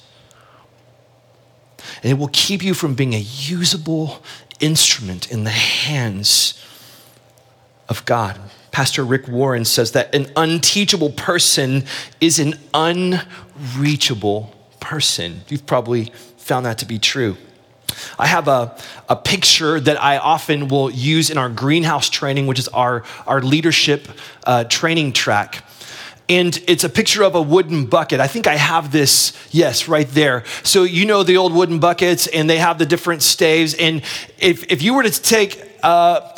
And 2.02 2.10
it 2.10 2.18
will 2.18 2.30
keep 2.32 2.62
you 2.62 2.74
from 2.74 2.94
being 2.94 3.14
a 3.14 3.18
usable 3.18 4.22
instrument 4.62 5.30
in 5.30 5.44
the 5.44 5.50
hands 5.50 6.58
of 7.88 8.04
God. 8.06 8.40
Pastor 8.70 9.04
Rick 9.04 9.28
Warren 9.28 9.66
says 9.66 9.92
that 9.92 10.14
an 10.14 10.32
unteachable 10.34 11.10
person 11.10 11.84
is 12.22 12.38
an 12.38 12.54
unreachable 12.72 14.54
person. 14.80 15.42
You've 15.48 15.66
probably 15.66 16.10
found 16.38 16.64
that 16.64 16.78
to 16.78 16.86
be 16.86 16.98
true. 16.98 17.36
I 18.18 18.26
have 18.26 18.48
a, 18.48 18.76
a 19.08 19.16
picture 19.16 19.78
that 19.78 20.02
I 20.02 20.16
often 20.16 20.68
will 20.68 20.90
use 20.90 21.28
in 21.28 21.36
our 21.36 21.50
greenhouse 21.50 22.08
training, 22.08 22.46
which 22.46 22.58
is 22.58 22.68
our, 22.68 23.04
our 23.26 23.42
leadership 23.42 24.08
uh, 24.44 24.64
training 24.64 25.12
track. 25.12 25.64
And 26.32 26.64
it's 26.66 26.82
a 26.82 26.88
picture 26.88 27.24
of 27.24 27.34
a 27.34 27.42
wooden 27.42 27.84
bucket. 27.84 28.18
I 28.18 28.26
think 28.26 28.46
I 28.46 28.56
have 28.56 28.90
this, 28.90 29.34
yes, 29.50 29.86
right 29.86 30.08
there. 30.08 30.44
So, 30.62 30.84
you 30.84 31.04
know 31.04 31.22
the 31.24 31.36
old 31.36 31.52
wooden 31.52 31.78
buckets, 31.78 32.26
and 32.26 32.48
they 32.48 32.56
have 32.56 32.78
the 32.78 32.86
different 32.86 33.20
staves. 33.20 33.74
And 33.74 34.00
if, 34.38 34.64
if 34.72 34.80
you 34.80 34.94
were 34.94 35.02
to 35.02 35.10
take 35.10 35.60
uh, 35.82 36.34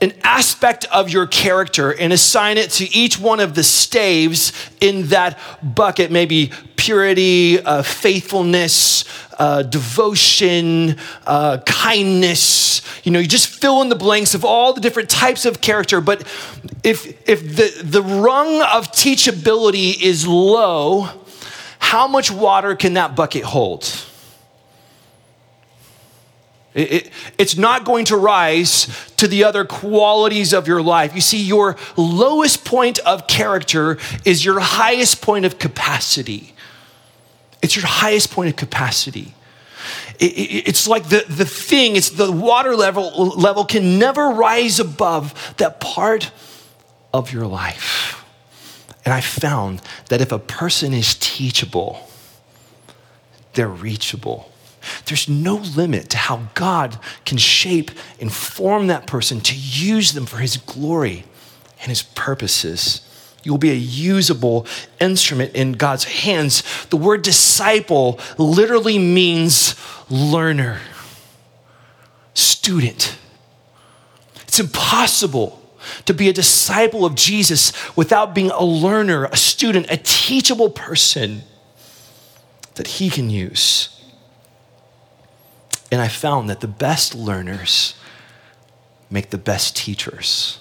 an 0.00 0.12
aspect 0.24 0.86
of 0.86 1.10
your 1.10 1.28
character 1.28 1.94
and 1.94 2.12
assign 2.12 2.58
it 2.58 2.70
to 2.70 2.92
each 2.92 3.20
one 3.20 3.38
of 3.38 3.54
the 3.54 3.62
staves 3.62 4.52
in 4.80 5.06
that 5.06 5.38
bucket 5.62 6.10
maybe 6.10 6.50
purity, 6.74 7.60
uh, 7.60 7.84
faithfulness, 7.84 9.04
uh, 9.38 9.62
devotion, 9.62 10.96
uh, 11.26 11.58
kindness. 11.66 12.82
You 13.04 13.12
know, 13.12 13.18
you 13.18 13.28
just 13.28 13.48
fill 13.48 13.82
in 13.82 13.88
the 13.88 13.96
blanks 13.96 14.34
of 14.34 14.44
all 14.44 14.72
the 14.72 14.80
different 14.80 15.10
types 15.10 15.44
of 15.44 15.60
character. 15.60 16.00
But 16.00 16.22
if, 16.82 17.28
if 17.28 17.56
the, 17.56 17.82
the 17.82 18.02
rung 18.02 18.62
of 18.62 18.92
teachability 18.92 20.00
is 20.00 20.26
low, 20.26 21.08
how 21.78 22.08
much 22.08 22.30
water 22.30 22.74
can 22.74 22.94
that 22.94 23.14
bucket 23.14 23.44
hold? 23.44 23.88
It, 26.74 26.92
it, 26.92 27.10
it's 27.38 27.56
not 27.56 27.84
going 27.84 28.04
to 28.06 28.16
rise 28.16 28.86
to 29.16 29.26
the 29.26 29.44
other 29.44 29.64
qualities 29.64 30.52
of 30.52 30.68
your 30.68 30.82
life. 30.82 31.14
You 31.14 31.22
see, 31.22 31.42
your 31.42 31.76
lowest 31.96 32.64
point 32.64 32.98
of 33.00 33.26
character 33.26 33.98
is 34.24 34.44
your 34.44 34.60
highest 34.60 35.22
point 35.22 35.46
of 35.46 35.58
capacity. 35.58 36.54
It's 37.62 37.76
your 37.76 37.86
highest 37.86 38.30
point 38.30 38.50
of 38.50 38.56
capacity. 38.56 39.34
It, 40.18 40.68
it's 40.68 40.88
like 40.88 41.08
the, 41.08 41.24
the 41.28 41.44
thing, 41.44 41.96
it's 41.96 42.10
the 42.10 42.32
water 42.32 42.74
level, 42.74 43.28
level 43.28 43.64
can 43.64 43.98
never 43.98 44.30
rise 44.30 44.80
above 44.80 45.54
that 45.58 45.80
part 45.80 46.30
of 47.12 47.32
your 47.32 47.46
life. 47.46 48.24
And 49.04 49.14
I 49.14 49.20
found 49.20 49.82
that 50.08 50.20
if 50.20 50.32
a 50.32 50.38
person 50.38 50.92
is 50.92 51.14
teachable, 51.14 52.10
they're 53.54 53.68
reachable. 53.68 54.50
There's 55.06 55.28
no 55.28 55.56
limit 55.56 56.10
to 56.10 56.16
how 56.16 56.48
God 56.54 56.98
can 57.24 57.38
shape 57.38 57.90
and 58.20 58.32
form 58.32 58.88
that 58.88 59.06
person 59.06 59.40
to 59.42 59.54
use 59.54 60.12
them 60.12 60.26
for 60.26 60.38
his 60.38 60.56
glory 60.56 61.24
and 61.80 61.88
his 61.88 62.02
purposes. 62.02 63.05
You'll 63.46 63.58
be 63.58 63.70
a 63.70 63.74
usable 63.74 64.66
instrument 65.00 65.54
in 65.54 65.74
God's 65.74 66.02
hands. 66.02 66.64
The 66.86 66.96
word 66.96 67.22
disciple 67.22 68.18
literally 68.38 68.98
means 68.98 69.76
learner, 70.10 70.80
student. 72.34 73.16
It's 74.42 74.58
impossible 74.58 75.62
to 76.06 76.12
be 76.12 76.28
a 76.28 76.32
disciple 76.32 77.04
of 77.04 77.14
Jesus 77.14 77.72
without 77.96 78.34
being 78.34 78.50
a 78.50 78.64
learner, 78.64 79.26
a 79.26 79.36
student, 79.36 79.86
a 79.90 79.96
teachable 79.96 80.70
person 80.70 81.42
that 82.74 82.88
he 82.88 83.10
can 83.10 83.30
use. 83.30 84.02
And 85.92 86.00
I 86.00 86.08
found 86.08 86.50
that 86.50 86.58
the 86.58 86.66
best 86.66 87.14
learners 87.14 87.94
make 89.08 89.30
the 89.30 89.38
best 89.38 89.76
teachers, 89.76 90.58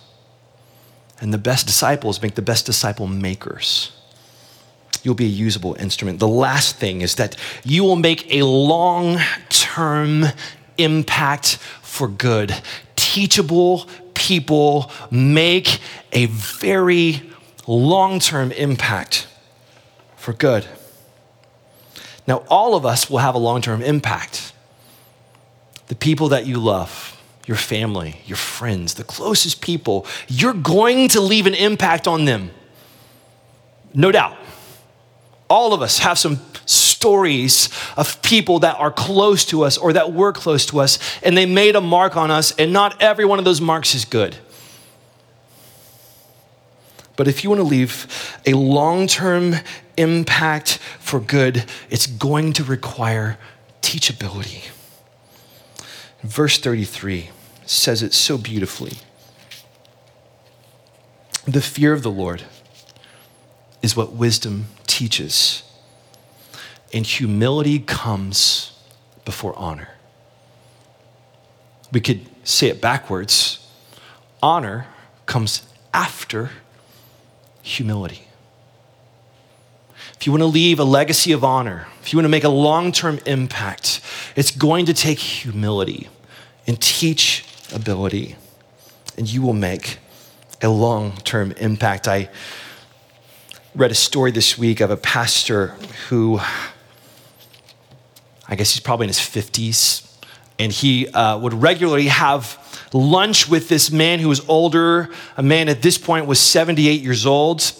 and 1.20 1.34
the 1.34 1.38
best 1.38 1.66
disciples 1.66 2.22
make 2.22 2.36
the 2.36 2.42
best 2.42 2.66
disciple 2.66 3.08
makers. 3.08 3.92
You'll 5.04 5.16
be 5.16 5.26
a 5.26 5.30
usable 5.30 5.76
instrument. 5.76 6.20
The 6.20 6.28
last 6.28 6.78
thing 6.78 7.02
is 7.02 7.16
that 7.16 7.36
you 7.64 7.84
will 7.84 7.96
make 7.96 8.34
a 8.34 8.44
long 8.44 9.20
term 9.50 10.26
impact 10.78 11.58
for 11.82 12.08
good. 12.08 12.54
Teachable 12.96 13.88
people 14.14 14.92
make 15.12 15.80
a 16.12 16.26
very 16.26 17.22
long 17.68 18.20
term 18.20 18.52
impact 18.52 19.28
for 20.18 20.34
good. 20.34 20.66
Now, 22.28 22.38
all 22.50 22.76
of 22.76 22.86
us 22.86 23.10
will 23.10 23.20
have 23.20 23.36
a 23.36 23.40
long 23.40 23.62
term 23.62 23.82
impact 23.82 24.54
the 25.88 25.96
people 25.96 26.30
that 26.30 26.48
you 26.48 26.60
love, 26.60 27.15
your 27.46 27.58
family, 27.58 28.22
your 28.26 28.38
friends, 28.38 28.96
the 28.96 29.04
closest 29.04 29.62
people, 29.62 30.06
you're 30.28 30.54
going 30.54 31.08
to 31.10 31.22
leave 31.22 31.46
an 31.46 31.54
impact 31.54 32.08
on 32.08 32.26
them. 32.26 32.52
No 33.94 34.12
doubt. 34.12 34.38
All 35.48 35.74
of 35.74 35.82
us 35.82 36.00
have 36.00 36.18
some 36.18 36.40
stories 36.66 37.70
of 37.96 38.20
people 38.24 38.60
that 38.60 38.76
are 38.80 38.92
close 38.92 39.46
to 39.46 39.64
us 39.64 39.78
or 39.78 39.94
that 39.94 40.12
were 40.12 40.34
close 40.34 40.66
to 40.68 40.80
us, 40.80 40.98
and 41.22 41.38
they 41.38 41.46
made 41.46 41.76
a 41.76 41.82
mark 41.82 42.18
on 42.18 42.32
us, 42.32 42.52
and 42.58 42.74
not 42.74 43.00
every 43.02 43.26
one 43.26 43.38
of 43.38 43.46
those 43.46 43.62
marks 43.62 43.94
is 43.94 44.06
good. 44.06 44.36
But 47.16 47.28
if 47.28 47.44
you 47.44 47.50
want 47.50 47.60
to 47.62 47.68
leave 47.68 48.40
a 48.46 48.54
long 48.54 49.08
term 49.08 49.56
impact 49.98 50.80
for 51.00 51.20
good, 51.20 51.66
it's 51.90 52.08
going 52.08 52.54
to 52.54 52.64
require 52.64 53.38
teachability. 53.82 54.70
Verse 56.24 56.58
33 56.58 57.30
says 57.66 58.02
it 58.02 58.14
so 58.14 58.38
beautifully. 58.38 58.94
The 61.46 61.62
fear 61.62 61.94
of 61.94 62.02
the 62.04 62.12
Lord 62.12 62.44
is 63.82 63.96
what 63.96 64.14
wisdom 64.14 64.66
teaches, 64.88 65.64
and 66.94 67.06
humility 67.06 67.80
comes 67.80 68.72
before 69.26 69.58
honor. 69.58 69.90
We 71.92 72.00
could 72.00 72.26
say 72.44 72.68
it 72.68 72.82
backwards 72.82 73.66
honor 74.42 74.88
comes 75.26 75.64
after 75.94 76.52
humility. 77.62 78.28
if 80.20 80.26
you 80.28 80.32
want 80.32 80.42
to 80.42 80.48
leave 80.48 80.80
a 80.80 80.84
legacy 80.84 81.32
of 81.32 81.44
honor, 81.44 81.88
if 82.02 82.14
you 82.14 82.18
want 82.18 82.26
to 82.26 82.30
make 82.30 82.44
a 82.44 82.50
long 82.50 82.92
term 82.92 83.20
impact, 83.26 84.02
it's 84.36 84.52
going 84.52 84.86
to 84.86 84.94
take 84.94 85.20
humility 85.20 86.10
and 86.68 86.80
teachability, 87.68 88.36
and 89.18 89.32
you 89.32 89.42
will 89.42 89.54
make 89.54 90.00
a 90.62 90.70
long 90.70 91.14
term 91.18 91.52
impact. 91.54 92.08
I 92.08 92.30
read 93.76 93.92
a 93.92 93.96
story 93.96 94.32
this 94.32 94.58
week 94.58 94.80
of 94.80 94.90
a 94.90 94.98
pastor 94.98 95.76
who, 96.10 96.40
I 98.48 98.56
guess 98.56 98.74
he's 98.74 98.82
probably 98.82 99.06
in 99.06 99.10
his 99.10 99.20
50s, 99.20 100.02
and 100.58 100.72
he 100.72 101.08
uh, 101.10 101.38
would 101.38 101.54
regularly 101.54 102.08
have 102.08 102.62
lunch 102.94 103.50
with 103.50 103.68
this 103.68 103.92
man 103.92 104.20
who 104.20 104.30
was 104.30 104.48
older. 104.48 105.10
A 105.36 105.44
man 105.44 105.68
at 105.68 105.82
this 105.82 105.98
point 105.98 106.28
was 106.28 106.40
78 106.40 107.02
years 107.02 107.26
old. 107.26 107.74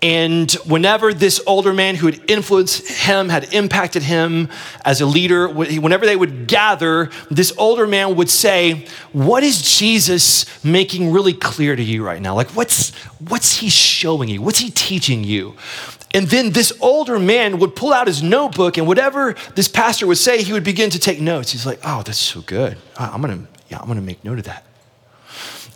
And 0.00 0.52
whenever 0.64 1.12
this 1.12 1.40
older 1.44 1.72
man 1.72 1.96
who 1.96 2.06
had 2.06 2.30
influenced 2.30 2.86
him, 2.88 3.28
had 3.28 3.52
impacted 3.52 4.04
him 4.04 4.48
as 4.84 5.00
a 5.00 5.06
leader, 5.06 5.48
whenever 5.48 6.06
they 6.06 6.14
would 6.14 6.46
gather, 6.46 7.10
this 7.30 7.52
older 7.58 7.84
man 7.84 8.14
would 8.14 8.30
say, 8.30 8.86
What 9.12 9.42
is 9.42 9.78
Jesus 9.78 10.64
making 10.64 11.10
really 11.10 11.32
clear 11.32 11.74
to 11.74 11.82
you 11.82 12.06
right 12.06 12.22
now? 12.22 12.36
Like, 12.36 12.50
what's, 12.50 12.94
what's 13.18 13.56
he 13.56 13.68
showing 13.68 14.28
you? 14.28 14.40
What's 14.40 14.60
he 14.60 14.70
teaching 14.70 15.24
you? 15.24 15.56
And 16.14 16.28
then 16.28 16.52
this 16.52 16.72
older 16.80 17.18
man 17.18 17.58
would 17.58 17.74
pull 17.74 17.92
out 17.92 18.06
his 18.06 18.22
notebook, 18.22 18.78
and 18.78 18.86
whatever 18.86 19.34
this 19.56 19.66
pastor 19.66 20.06
would 20.06 20.18
say, 20.18 20.42
he 20.42 20.52
would 20.52 20.64
begin 20.64 20.90
to 20.90 21.00
take 21.00 21.20
notes. 21.20 21.50
He's 21.50 21.66
like, 21.66 21.80
Oh, 21.84 22.02
that's 22.04 22.18
so 22.18 22.40
good. 22.42 22.76
I'm 22.96 23.20
gonna, 23.20 23.48
yeah, 23.68 23.80
I'm 23.80 23.88
gonna 23.88 24.00
make 24.00 24.24
note 24.24 24.38
of 24.38 24.44
that. 24.44 24.64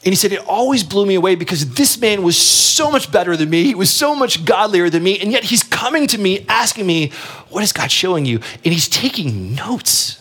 And 0.05 0.11
he 0.13 0.17
said, 0.17 0.33
It 0.33 0.45
always 0.47 0.83
blew 0.83 1.07
me 1.07 1.15
away 1.15 1.37
because 1.37 1.75
this 1.75 2.01
man 2.01 2.23
was 2.23 2.37
so 2.37 2.91
much 2.91 3.13
better 3.13 3.37
than 3.37 3.51
me. 3.51 3.65
He 3.65 3.75
was 3.75 3.91
so 3.91 4.15
much 4.15 4.45
godlier 4.45 4.91
than 4.91 5.03
me. 5.03 5.21
And 5.21 5.31
yet 5.31 5.45
he's 5.45 5.63
coming 5.63 6.07
to 6.09 6.19
me 6.19 6.45
asking 6.49 6.87
me, 6.87 7.11
What 7.51 7.63
is 7.63 7.73
God 7.73 7.91
showing 7.91 8.25
you? 8.25 8.41
And 8.65 8.73
he's 8.75 8.89
taking 8.89 9.55
notes. 9.55 10.19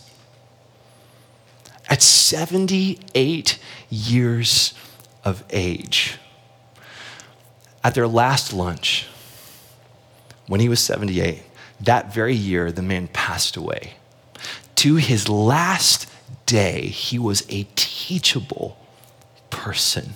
At 1.89 2.01
78 2.01 3.59
years 3.89 4.73
of 5.25 5.43
age, 5.49 6.17
at 7.83 7.95
their 7.95 8.07
last 8.07 8.53
lunch, 8.53 9.07
when 10.47 10.61
he 10.61 10.69
was 10.69 10.79
78, 10.79 11.43
that 11.81 12.13
very 12.13 12.35
year, 12.35 12.71
the 12.71 12.81
man 12.81 13.07
passed 13.07 13.57
away. 13.57 13.95
To 14.75 14.95
his 14.95 15.27
last 15.27 16.09
day, 16.45 16.87
he 16.87 17.19
was 17.19 17.43
a 17.49 17.67
teachable 17.75 18.77
person. 19.62 20.15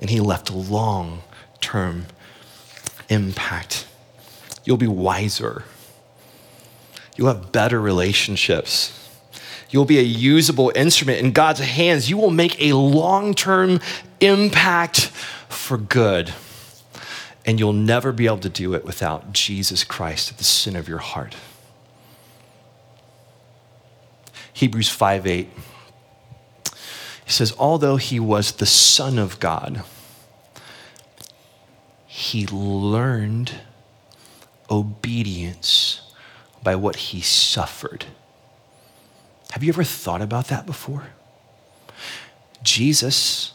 And 0.00 0.08
he 0.08 0.20
left 0.20 0.48
a 0.48 0.56
long 0.56 1.22
term 1.60 2.06
impact. 3.08 3.86
You'll 4.64 4.76
be 4.76 4.86
wiser. 4.86 5.64
You'll 7.16 7.34
have 7.34 7.50
better 7.50 7.80
relationships. 7.80 8.96
You'll 9.70 9.84
be 9.86 9.98
a 9.98 10.02
usable 10.02 10.70
instrument 10.76 11.18
in 11.18 11.32
God's 11.32 11.58
hands. 11.58 12.08
You 12.08 12.16
will 12.16 12.30
make 12.30 12.62
a 12.62 12.74
long 12.74 13.34
term 13.34 13.80
impact 14.20 15.06
for 15.48 15.76
good. 15.76 16.32
And 17.44 17.58
you'll 17.58 17.72
never 17.72 18.12
be 18.12 18.26
able 18.26 18.38
to 18.38 18.48
do 18.48 18.74
it 18.74 18.84
without 18.84 19.32
Jesus 19.32 19.82
Christ 19.82 20.30
at 20.30 20.38
the 20.38 20.44
center 20.44 20.78
of 20.78 20.88
your 20.88 20.98
heart. 20.98 21.34
Hebrews 24.52 24.88
5 24.90 25.26
8. 25.26 25.48
He 27.30 27.34
says, 27.34 27.54
although 27.60 27.94
he 27.94 28.18
was 28.18 28.50
the 28.50 28.66
Son 28.66 29.16
of 29.16 29.38
God, 29.38 29.84
he 32.04 32.44
learned 32.48 33.52
obedience 34.68 36.00
by 36.64 36.74
what 36.74 36.96
he 36.96 37.20
suffered. 37.20 38.06
Have 39.52 39.62
you 39.62 39.68
ever 39.68 39.84
thought 39.84 40.20
about 40.20 40.48
that 40.48 40.66
before? 40.66 41.04
Jesus, 42.64 43.52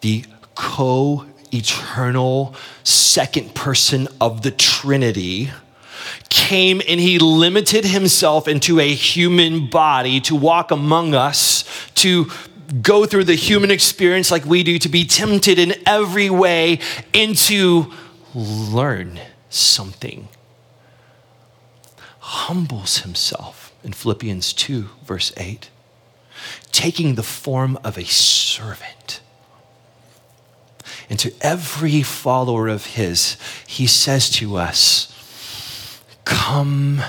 the 0.00 0.24
co 0.54 1.26
eternal 1.52 2.54
second 2.82 3.54
person 3.54 4.08
of 4.22 4.40
the 4.40 4.50
Trinity, 4.50 5.50
came 6.30 6.80
and 6.88 6.98
he 6.98 7.18
limited 7.18 7.84
himself 7.84 8.48
into 8.48 8.80
a 8.80 8.88
human 8.88 9.68
body 9.68 10.18
to 10.22 10.34
walk 10.34 10.70
among 10.70 11.14
us, 11.14 11.64
to 11.94 12.30
go 12.82 13.06
through 13.06 13.24
the 13.24 13.34
human 13.34 13.70
experience 13.70 14.30
like 14.30 14.44
we 14.44 14.62
do, 14.62 14.78
to 14.78 14.88
be 14.88 15.04
tempted 15.04 15.58
in 15.58 15.74
every 15.86 16.30
way, 16.30 16.80
and 17.14 17.36
to 17.36 17.92
learn 18.34 19.20
something. 19.50 20.28
Humbles 22.18 22.98
himself 22.98 23.72
in 23.84 23.92
Philippians 23.92 24.52
2, 24.52 24.88
verse 25.04 25.32
8, 25.36 25.70
taking 26.70 27.14
the 27.14 27.22
form 27.22 27.78
of 27.84 27.98
a 27.98 28.04
servant. 28.04 29.20
And 31.10 31.18
to 31.18 31.32
every 31.40 32.02
follower 32.02 32.68
of 32.68 32.86
his, 32.86 33.36
he 33.66 33.86
says 33.86 34.30
to 34.30 34.56
us, 34.56 35.08
Come 36.24 37.02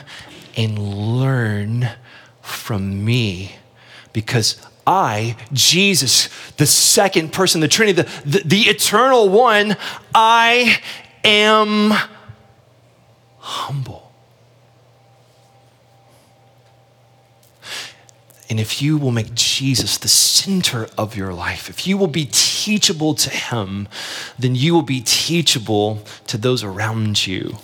and 0.58 0.78
learn 0.80 1.90
from 2.42 3.06
me 3.06 3.56
because 4.12 4.58
I, 4.86 5.38
Jesus, 5.54 6.30
the 6.58 6.66
second 6.66 7.32
person, 7.32 7.62
the 7.62 7.68
Trinity, 7.68 8.02
the, 8.02 8.22
the, 8.26 8.42
the, 8.44 8.62
eternal 8.64 9.30
one, 9.30 9.78
I 10.14 10.80
am 11.24 11.94
humble. 13.38 14.12
And 18.50 18.60
if 18.60 18.82
you 18.82 18.98
will 18.98 19.12
make 19.12 19.34
Jesus 19.34 19.98
the 19.98 20.10
center 20.10 20.88
of 20.98 21.16
your 21.16 21.34
life, 21.34 21.70
if 21.70 21.88
you 21.88 21.98
will 21.98 22.08
be 22.08 22.28
teachable 22.32 23.16
to 23.16 23.30
him, 23.30 23.88
then 24.38 24.54
you 24.54 24.74
will 24.74 24.84
be 24.84 25.02
teachable 25.02 26.04
to 26.28 26.38
those 26.38 26.64
around 26.64 27.26
you. 27.26 27.58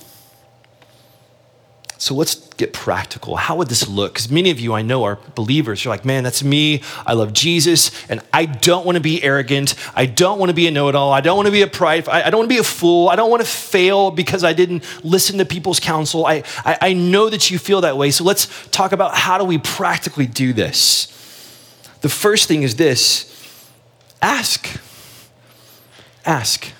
So 2.00 2.16
let's 2.16 2.36
get 2.54 2.72
practical. 2.72 3.36
How 3.36 3.58
would 3.58 3.68
this 3.68 3.86
look? 3.86 4.14
Because 4.14 4.32
many 4.32 4.52
of 4.52 4.60
you 4.60 4.74
I 4.74 4.82
know 4.82 5.04
are 5.04 5.20
believers. 5.36 5.84
You're 5.84 5.94
like, 5.94 6.06
man, 6.06 6.24
that's 6.24 6.42
me. 6.42 6.82
I 7.06 7.12
love 7.12 7.34
Jesus, 7.34 7.92
and 8.10 8.22
I 8.32 8.46
don't 8.46 8.86
want 8.86 8.96
to 8.96 9.02
be 9.02 9.22
arrogant. 9.22 9.76
I 9.94 10.06
don't 10.06 10.40
want 10.40 10.50
to 10.50 10.54
be 10.54 10.66
a 10.68 10.72
know 10.72 10.88
it 10.88 10.96
all. 10.96 11.12
I 11.12 11.20
don't 11.20 11.36
want 11.36 11.48
to 11.48 11.52
be 11.52 11.62
a 11.62 11.68
pride. 11.68 12.08
I 12.08 12.30
don't 12.30 12.40
want 12.40 12.50
to 12.50 12.56
be 12.56 12.60
a 12.60 12.64
fool. 12.64 13.10
I 13.10 13.18
don't 13.18 13.30
want 13.30 13.42
to 13.42 13.48
fail 13.48 14.12
because 14.12 14.46
I 14.46 14.54
didn't 14.54 14.86
listen 15.04 15.40
to 15.40 15.46
people's 15.46 15.82
counsel. 15.82 16.26
I, 16.26 16.44
I, 16.64 16.78
I 16.82 16.94
know 16.94 17.30
that 17.30 17.52
you 17.52 17.60
feel 17.60 17.82
that 17.82 17.98
way. 17.98 18.12
So 18.12 18.24
let's 18.24 18.48
talk 18.70 18.94
about 18.94 19.14
how 19.14 19.38
do 19.38 19.44
we 19.44 19.58
practically 19.58 20.26
do 20.26 20.54
this. 20.54 21.08
The 22.00 22.10
first 22.10 22.48
thing 22.48 22.64
is 22.64 22.78
this 22.78 23.26
ask. 24.22 24.70
Ask 26.26 26.72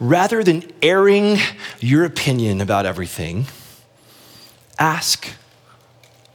rather 0.00 0.44
than 0.44 0.62
airing 0.82 1.38
your 1.80 2.04
opinion 2.04 2.60
about 2.60 2.86
everything, 2.86 3.46
ask 4.78 5.28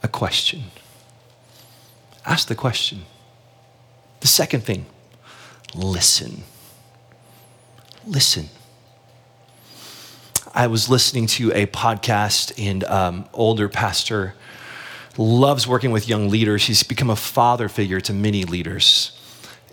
a 0.02 0.08
question. 0.08 0.64
Ask 2.26 2.48
the 2.48 2.54
question. 2.54 3.02
The 4.20 4.26
second 4.26 4.62
thing, 4.62 4.86
listen. 5.74 6.44
Listen. 8.06 8.48
I 10.54 10.68
was 10.68 10.88
listening 10.88 11.26
to 11.28 11.50
a 11.52 11.66
podcast, 11.66 12.52
and 12.58 12.84
um, 12.84 13.24
older 13.32 13.68
pastor 13.68 14.34
loves 15.18 15.66
working 15.66 15.90
with 15.90 16.08
young 16.08 16.28
leaders. 16.28 16.66
He's 16.66 16.82
become 16.82 17.10
a 17.10 17.16
father 17.16 17.68
figure 17.68 18.00
to 18.02 18.12
many 18.12 18.44
leaders 18.44 19.18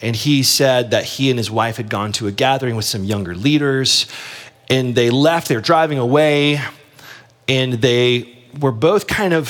and 0.02 0.16
he 0.16 0.44
said 0.44 0.92
that 0.92 1.06
he 1.06 1.30
and 1.30 1.38
his 1.38 1.52
wife 1.52 1.78
had 1.78 1.90
gone 1.90 2.12
to 2.14 2.28
a 2.28 2.32
gathering 2.32 2.76
with 2.76 2.86
some 2.86 3.04
younger 3.04 3.36
leaders 3.36 4.08
and 4.70 4.96
they 4.96 5.10
left 5.10 5.48
they 5.48 5.56
were 5.56 5.62
driving 5.62 5.98
away 5.98 6.60
and 7.48 7.74
they 7.74 8.38
were 8.60 8.72
both 8.72 9.08
kind 9.08 9.34
of 9.34 9.48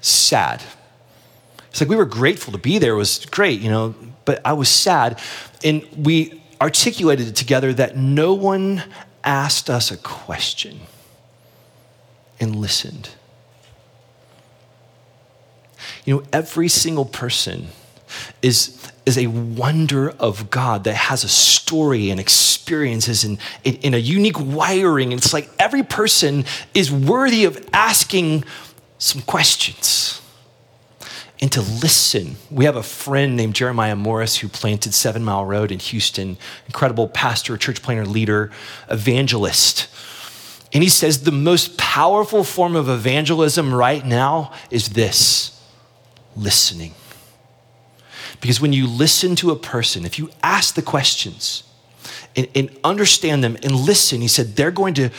sad. 0.00 0.62
It's 1.70 1.80
like 1.80 1.90
we 1.90 1.96
were 1.96 2.04
grateful 2.04 2.52
to 2.52 2.58
be 2.58 2.78
there. 2.78 2.94
It 2.94 2.98
was 2.98 3.24
great 3.26 3.60
you 3.60 3.70
know 3.70 3.94
but 4.24 4.40
i 4.44 4.52
was 4.52 4.68
sad. 4.68 5.18
And 5.64 5.86
we 5.96 6.40
articulated 6.60 7.28
it 7.28 7.36
together 7.36 7.72
that 7.74 7.96
no 7.96 8.34
one 8.34 8.84
asked 9.24 9.68
us 9.68 9.90
a 9.90 9.96
question 9.96 10.80
and 12.38 12.56
listened. 12.56 13.10
You 16.04 16.16
know 16.16 16.22
every 16.32 16.68
single 16.68 17.04
person 17.04 17.68
is 18.42 18.90
is 19.10 19.18
a 19.18 19.26
wonder 19.26 20.10
of 20.10 20.50
God 20.50 20.84
that 20.84 20.94
has 20.94 21.24
a 21.24 21.28
story 21.28 22.10
and 22.10 22.20
experiences 22.20 23.24
and 23.24 23.38
in, 23.64 23.92
a 23.92 23.98
unique 23.98 24.38
wiring. 24.38 25.10
It's 25.10 25.32
like 25.32 25.50
every 25.58 25.82
person 25.82 26.44
is 26.74 26.92
worthy 26.92 27.44
of 27.44 27.68
asking 27.72 28.44
some 28.98 29.22
questions 29.22 30.22
and 31.40 31.50
to 31.50 31.60
listen. 31.60 32.36
We 32.52 32.66
have 32.66 32.76
a 32.76 32.84
friend 32.84 33.36
named 33.36 33.54
Jeremiah 33.54 33.96
Morris 33.96 34.36
who 34.36 34.48
planted 34.48 34.94
Seven 34.94 35.24
Mile 35.24 35.44
Road 35.44 35.72
in 35.72 35.80
Houston, 35.80 36.38
incredible 36.66 37.08
pastor, 37.08 37.56
church 37.56 37.82
planter, 37.82 38.06
leader, 38.06 38.52
evangelist. 38.88 39.88
And 40.72 40.84
he 40.84 40.88
says 40.88 41.24
the 41.24 41.32
most 41.32 41.76
powerful 41.76 42.44
form 42.44 42.76
of 42.76 42.88
evangelism 42.88 43.74
right 43.74 44.06
now 44.06 44.52
is 44.70 44.90
this 44.90 45.60
listening. 46.36 46.94
Because 48.40 48.60
when 48.60 48.72
you 48.72 48.86
listen 48.86 49.36
to 49.36 49.50
a 49.50 49.56
person, 49.56 50.04
if 50.04 50.18
you 50.18 50.30
ask 50.42 50.74
the 50.74 50.82
questions 50.82 51.62
and, 52.36 52.48
and, 52.54 52.70
understand 52.84 53.42
them 53.42 53.56
and 53.62 53.72
listen, 53.72 54.20
he 54.20 54.28
said 54.28 54.56
they're 54.56 54.70
going, 54.70 54.94
to, 54.94 55.10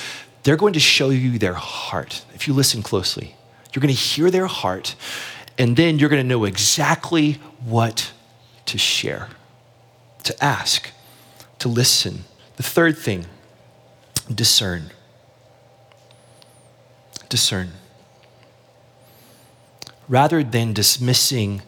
they're 0.44 0.58
going 0.58 0.74
to 0.74 0.80
show 0.80 1.10
you 1.10 1.38
their 1.38 1.54
heart. 1.54 2.24
If 2.34 2.48
you 2.48 2.54
listen 2.54 2.82
closely, 2.82 3.36
you're 3.74 3.82
going 3.82 3.94
to 3.94 4.00
hear 4.00 4.32
their 4.32 4.48
heart, 4.48 4.96
and 5.58 5.76
then 5.76 6.00
you're 6.00 6.10
going 6.10 6.22
to 6.22 6.28
know 6.28 6.46
exactly 6.46 7.34
what 7.64 8.12
to 8.66 8.78
share, 8.78 9.30
to 10.24 10.44
ask, 10.44 10.90
to 11.60 11.68
listen. 11.68 12.24
The 12.58 12.64
third 12.64 12.98
thing, 12.98 13.26
discern. 14.34 14.92
Discern. 17.30 17.72
Rather 20.08 20.44
than 20.44 20.74
dismissing 20.74 21.62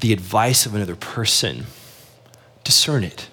the 0.00 0.12
advice 0.12 0.66
of 0.66 0.74
another 0.74 0.96
person, 0.96 1.66
discern 2.64 3.04
it. 3.04 3.28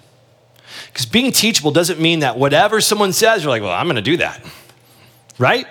Because 0.86 1.06
being 1.06 1.32
teachable 1.32 1.70
doesn't 1.70 2.00
mean 2.00 2.20
that 2.20 2.38
whatever 2.38 2.80
someone 2.80 3.12
says, 3.12 3.42
you're 3.42 3.50
like, 3.50 3.62
well, 3.62 3.72
I'm 3.72 3.86
going 3.86 3.96
to 3.96 4.02
do 4.02 4.16
that. 4.18 4.44
Right? 5.38 5.66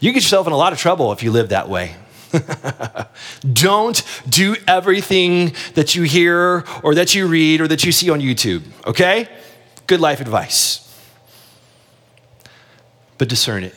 You 0.00 0.12
get 0.12 0.22
yourself 0.22 0.46
in 0.46 0.52
a 0.52 0.56
lot 0.56 0.72
of 0.72 0.78
trouble 0.78 1.12
if 1.12 1.22
you 1.22 1.30
live 1.30 1.50
that 1.50 1.68
way. 1.68 1.96
Don't 3.52 4.02
do 4.28 4.56
everything 4.66 5.54
that 5.74 5.94
you 5.94 6.04
hear 6.04 6.64
or 6.82 6.94
that 6.94 7.14
you 7.14 7.26
read 7.26 7.60
or 7.60 7.68
that 7.68 7.84
you 7.84 7.92
see 7.92 8.08
on 8.08 8.20
YouTube, 8.20 8.62
okay? 8.86 9.28
Good 9.86 10.00
life 10.00 10.20
advice. 10.20 10.86
But 13.18 13.28
discern 13.28 13.64
it. 13.64 13.74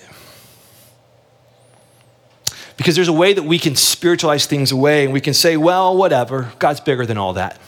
Because 2.77 2.95
there's 2.95 3.07
a 3.07 3.13
way 3.13 3.33
that 3.33 3.43
we 3.43 3.59
can 3.59 3.75
spiritualize 3.75 4.45
things 4.45 4.71
away 4.71 5.03
and 5.03 5.13
we 5.13 5.21
can 5.21 5.33
say, 5.33 5.57
well, 5.57 5.95
whatever, 5.95 6.51
God's 6.59 6.79
bigger 6.79 7.05
than 7.05 7.17
all 7.17 7.33
that. 7.33 7.59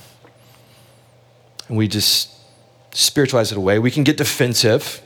And 1.68 1.78
we 1.78 1.88
just 1.88 2.32
spiritualize 2.91 3.52
it 3.52 3.58
away. 3.58 3.80
We 3.80 3.91
can 3.91 4.04
get 4.04 4.18
defensive. 4.18 5.02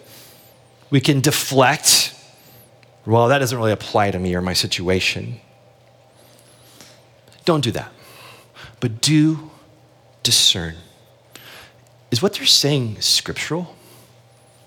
We 0.89 1.01
can 1.01 1.21
deflect. 1.21 2.13
Well, 3.05 3.27
that 3.27 3.39
doesn't 3.39 3.57
really 3.57 3.71
apply 3.71 4.11
to 4.11 4.19
me 4.19 4.35
or 4.35 4.41
my 4.41 4.53
situation. 4.53 5.39
Don't 7.45 7.63
do 7.63 7.71
that. 7.71 7.91
But 8.79 9.01
do 9.01 9.51
discern. 10.23 10.75
Is 12.11 12.21
what 12.21 12.33
they're 12.33 12.45
saying 12.45 13.01
scriptural? 13.01 13.75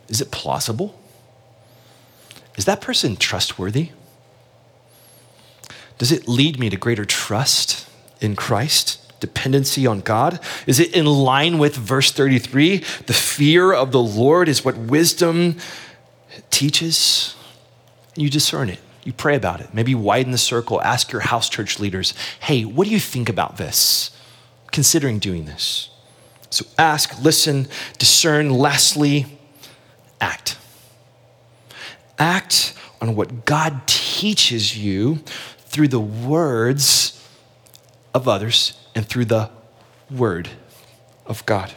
Is 0.09 0.21
it 0.21 0.31
plausible? 0.31 0.99
Is 2.57 2.65
that 2.67 2.81
person 2.81 3.17
trustworthy? 3.17 3.91
Does 5.99 6.13
it 6.13 6.29
lead 6.29 6.59
me 6.59 6.71
to 6.71 6.77
greater 6.77 7.05
trust 7.05 7.89
in 8.21 8.37
Christ? 8.37 8.99
Dependency 9.21 9.87
on 9.87 10.01
God? 10.01 10.41
Is 10.67 10.81
it 10.81 10.95
in 10.95 11.07
line 11.07 11.59
with 11.59 11.77
verse 11.77 12.11
33? 12.11 12.79
The 13.07 13.13
fear 13.13 13.73
of 13.73 13.93
the 13.93 14.03
Lord 14.03 14.49
is 14.49 14.65
what 14.65 14.77
wisdom 14.77 15.59
teaches. 16.51 17.37
You 18.17 18.29
discern 18.29 18.69
it. 18.69 18.81
You 19.05 19.13
pray 19.13 19.37
about 19.37 19.61
it. 19.61 19.75
Maybe 19.75 19.95
widen 19.95 20.33
the 20.33 20.39
circle. 20.39 20.81
Ask 20.83 21.13
your 21.13 21.23
house 21.23 21.49
church 21.49 21.81
leaders 21.81 22.15
hey, 22.41 22.65
what 22.65 22.87
do 22.87 22.91
you 22.91 23.01
think 23.01 23.29
about 23.29 23.57
this? 23.57 24.11
Considering 24.71 25.19
doing 25.19 25.45
this. 25.45 25.91
So 26.51 26.67
ask, 26.79 27.21
listen, 27.23 27.69
discern. 27.99 28.51
Lastly, 28.51 29.27
act. 30.21 30.57
Act 32.19 32.75
on 33.01 33.17
what 33.17 33.45
God 33.45 33.87
teaches 33.87 34.79
you 34.79 35.21
through 35.73 35.89
the 35.89 35.99
words 35.99 37.27
of 38.13 38.29
others 38.29 38.79
and 38.95 39.07
through 39.07 39.25
the 39.25 39.49
word 40.11 40.51
of 41.25 41.45
God. 41.47 41.73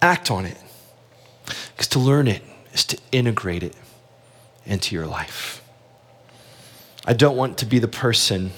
Act 0.00 0.30
on 0.30 0.46
it. 0.46 0.56
Because 1.44 1.88
to 1.88 1.98
learn 1.98 2.28
it 2.28 2.42
is 2.72 2.84
to 2.84 2.98
integrate 3.10 3.64
it 3.64 3.74
into 4.64 4.94
your 4.94 5.06
life. 5.06 5.60
I 7.04 7.14
don't 7.14 7.36
want 7.36 7.58
to 7.58 7.66
be 7.66 7.80
the 7.80 7.88
person 7.88 8.52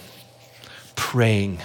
praying, 0.95 1.61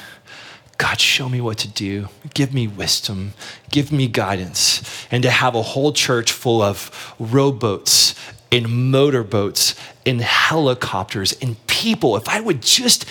God, 0.77 1.01
show 1.01 1.27
me 1.27 1.41
what 1.41 1.57
to 1.59 1.67
do. 1.67 2.07
Give 2.33 2.53
me 2.53 2.67
wisdom. 2.67 3.33
Give 3.69 3.91
me 3.91 4.07
guidance. 4.07 5.05
And 5.11 5.23
to 5.23 5.29
have 5.29 5.55
a 5.55 5.61
whole 5.61 5.91
church 5.91 6.31
full 6.31 6.61
of 6.61 7.13
rowboats 7.19 8.15
and 8.53 8.91
motorboats 8.91 9.75
in 10.05 10.19
helicopters 10.19 11.33
in 11.33 11.55
people, 11.65 12.15
if 12.15 12.29
I 12.29 12.39
would 12.39 12.61
just 12.61 13.03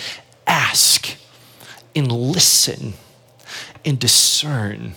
ask 0.47 1.17
and 1.93 2.09
listen 2.09 2.93
and 3.83 3.99
discern 3.99 4.95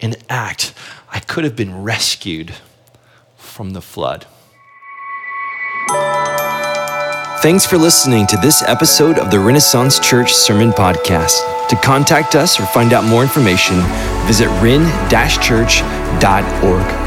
and 0.00 0.16
act, 0.30 0.72
I 1.10 1.18
could 1.18 1.42
have 1.42 1.56
been 1.56 1.82
rescued 1.82 2.54
from 3.36 3.70
the 3.70 3.82
flood. 3.82 4.26
Thanks 7.40 7.66
for 7.66 7.76
listening 7.76 8.28
to 8.28 8.36
this 8.36 8.62
episode 8.62 9.18
of 9.18 9.32
the 9.32 9.40
Renaissance 9.40 9.98
Church 9.98 10.32
Sermon 10.32 10.70
Podcast. 10.70 11.40
To 11.68 11.76
contact 11.76 12.36
us 12.36 12.60
or 12.60 12.66
find 12.66 12.92
out 12.92 13.04
more 13.04 13.22
information, 13.22 13.80
visit 14.26 14.46
ren-church.org. 14.62 17.05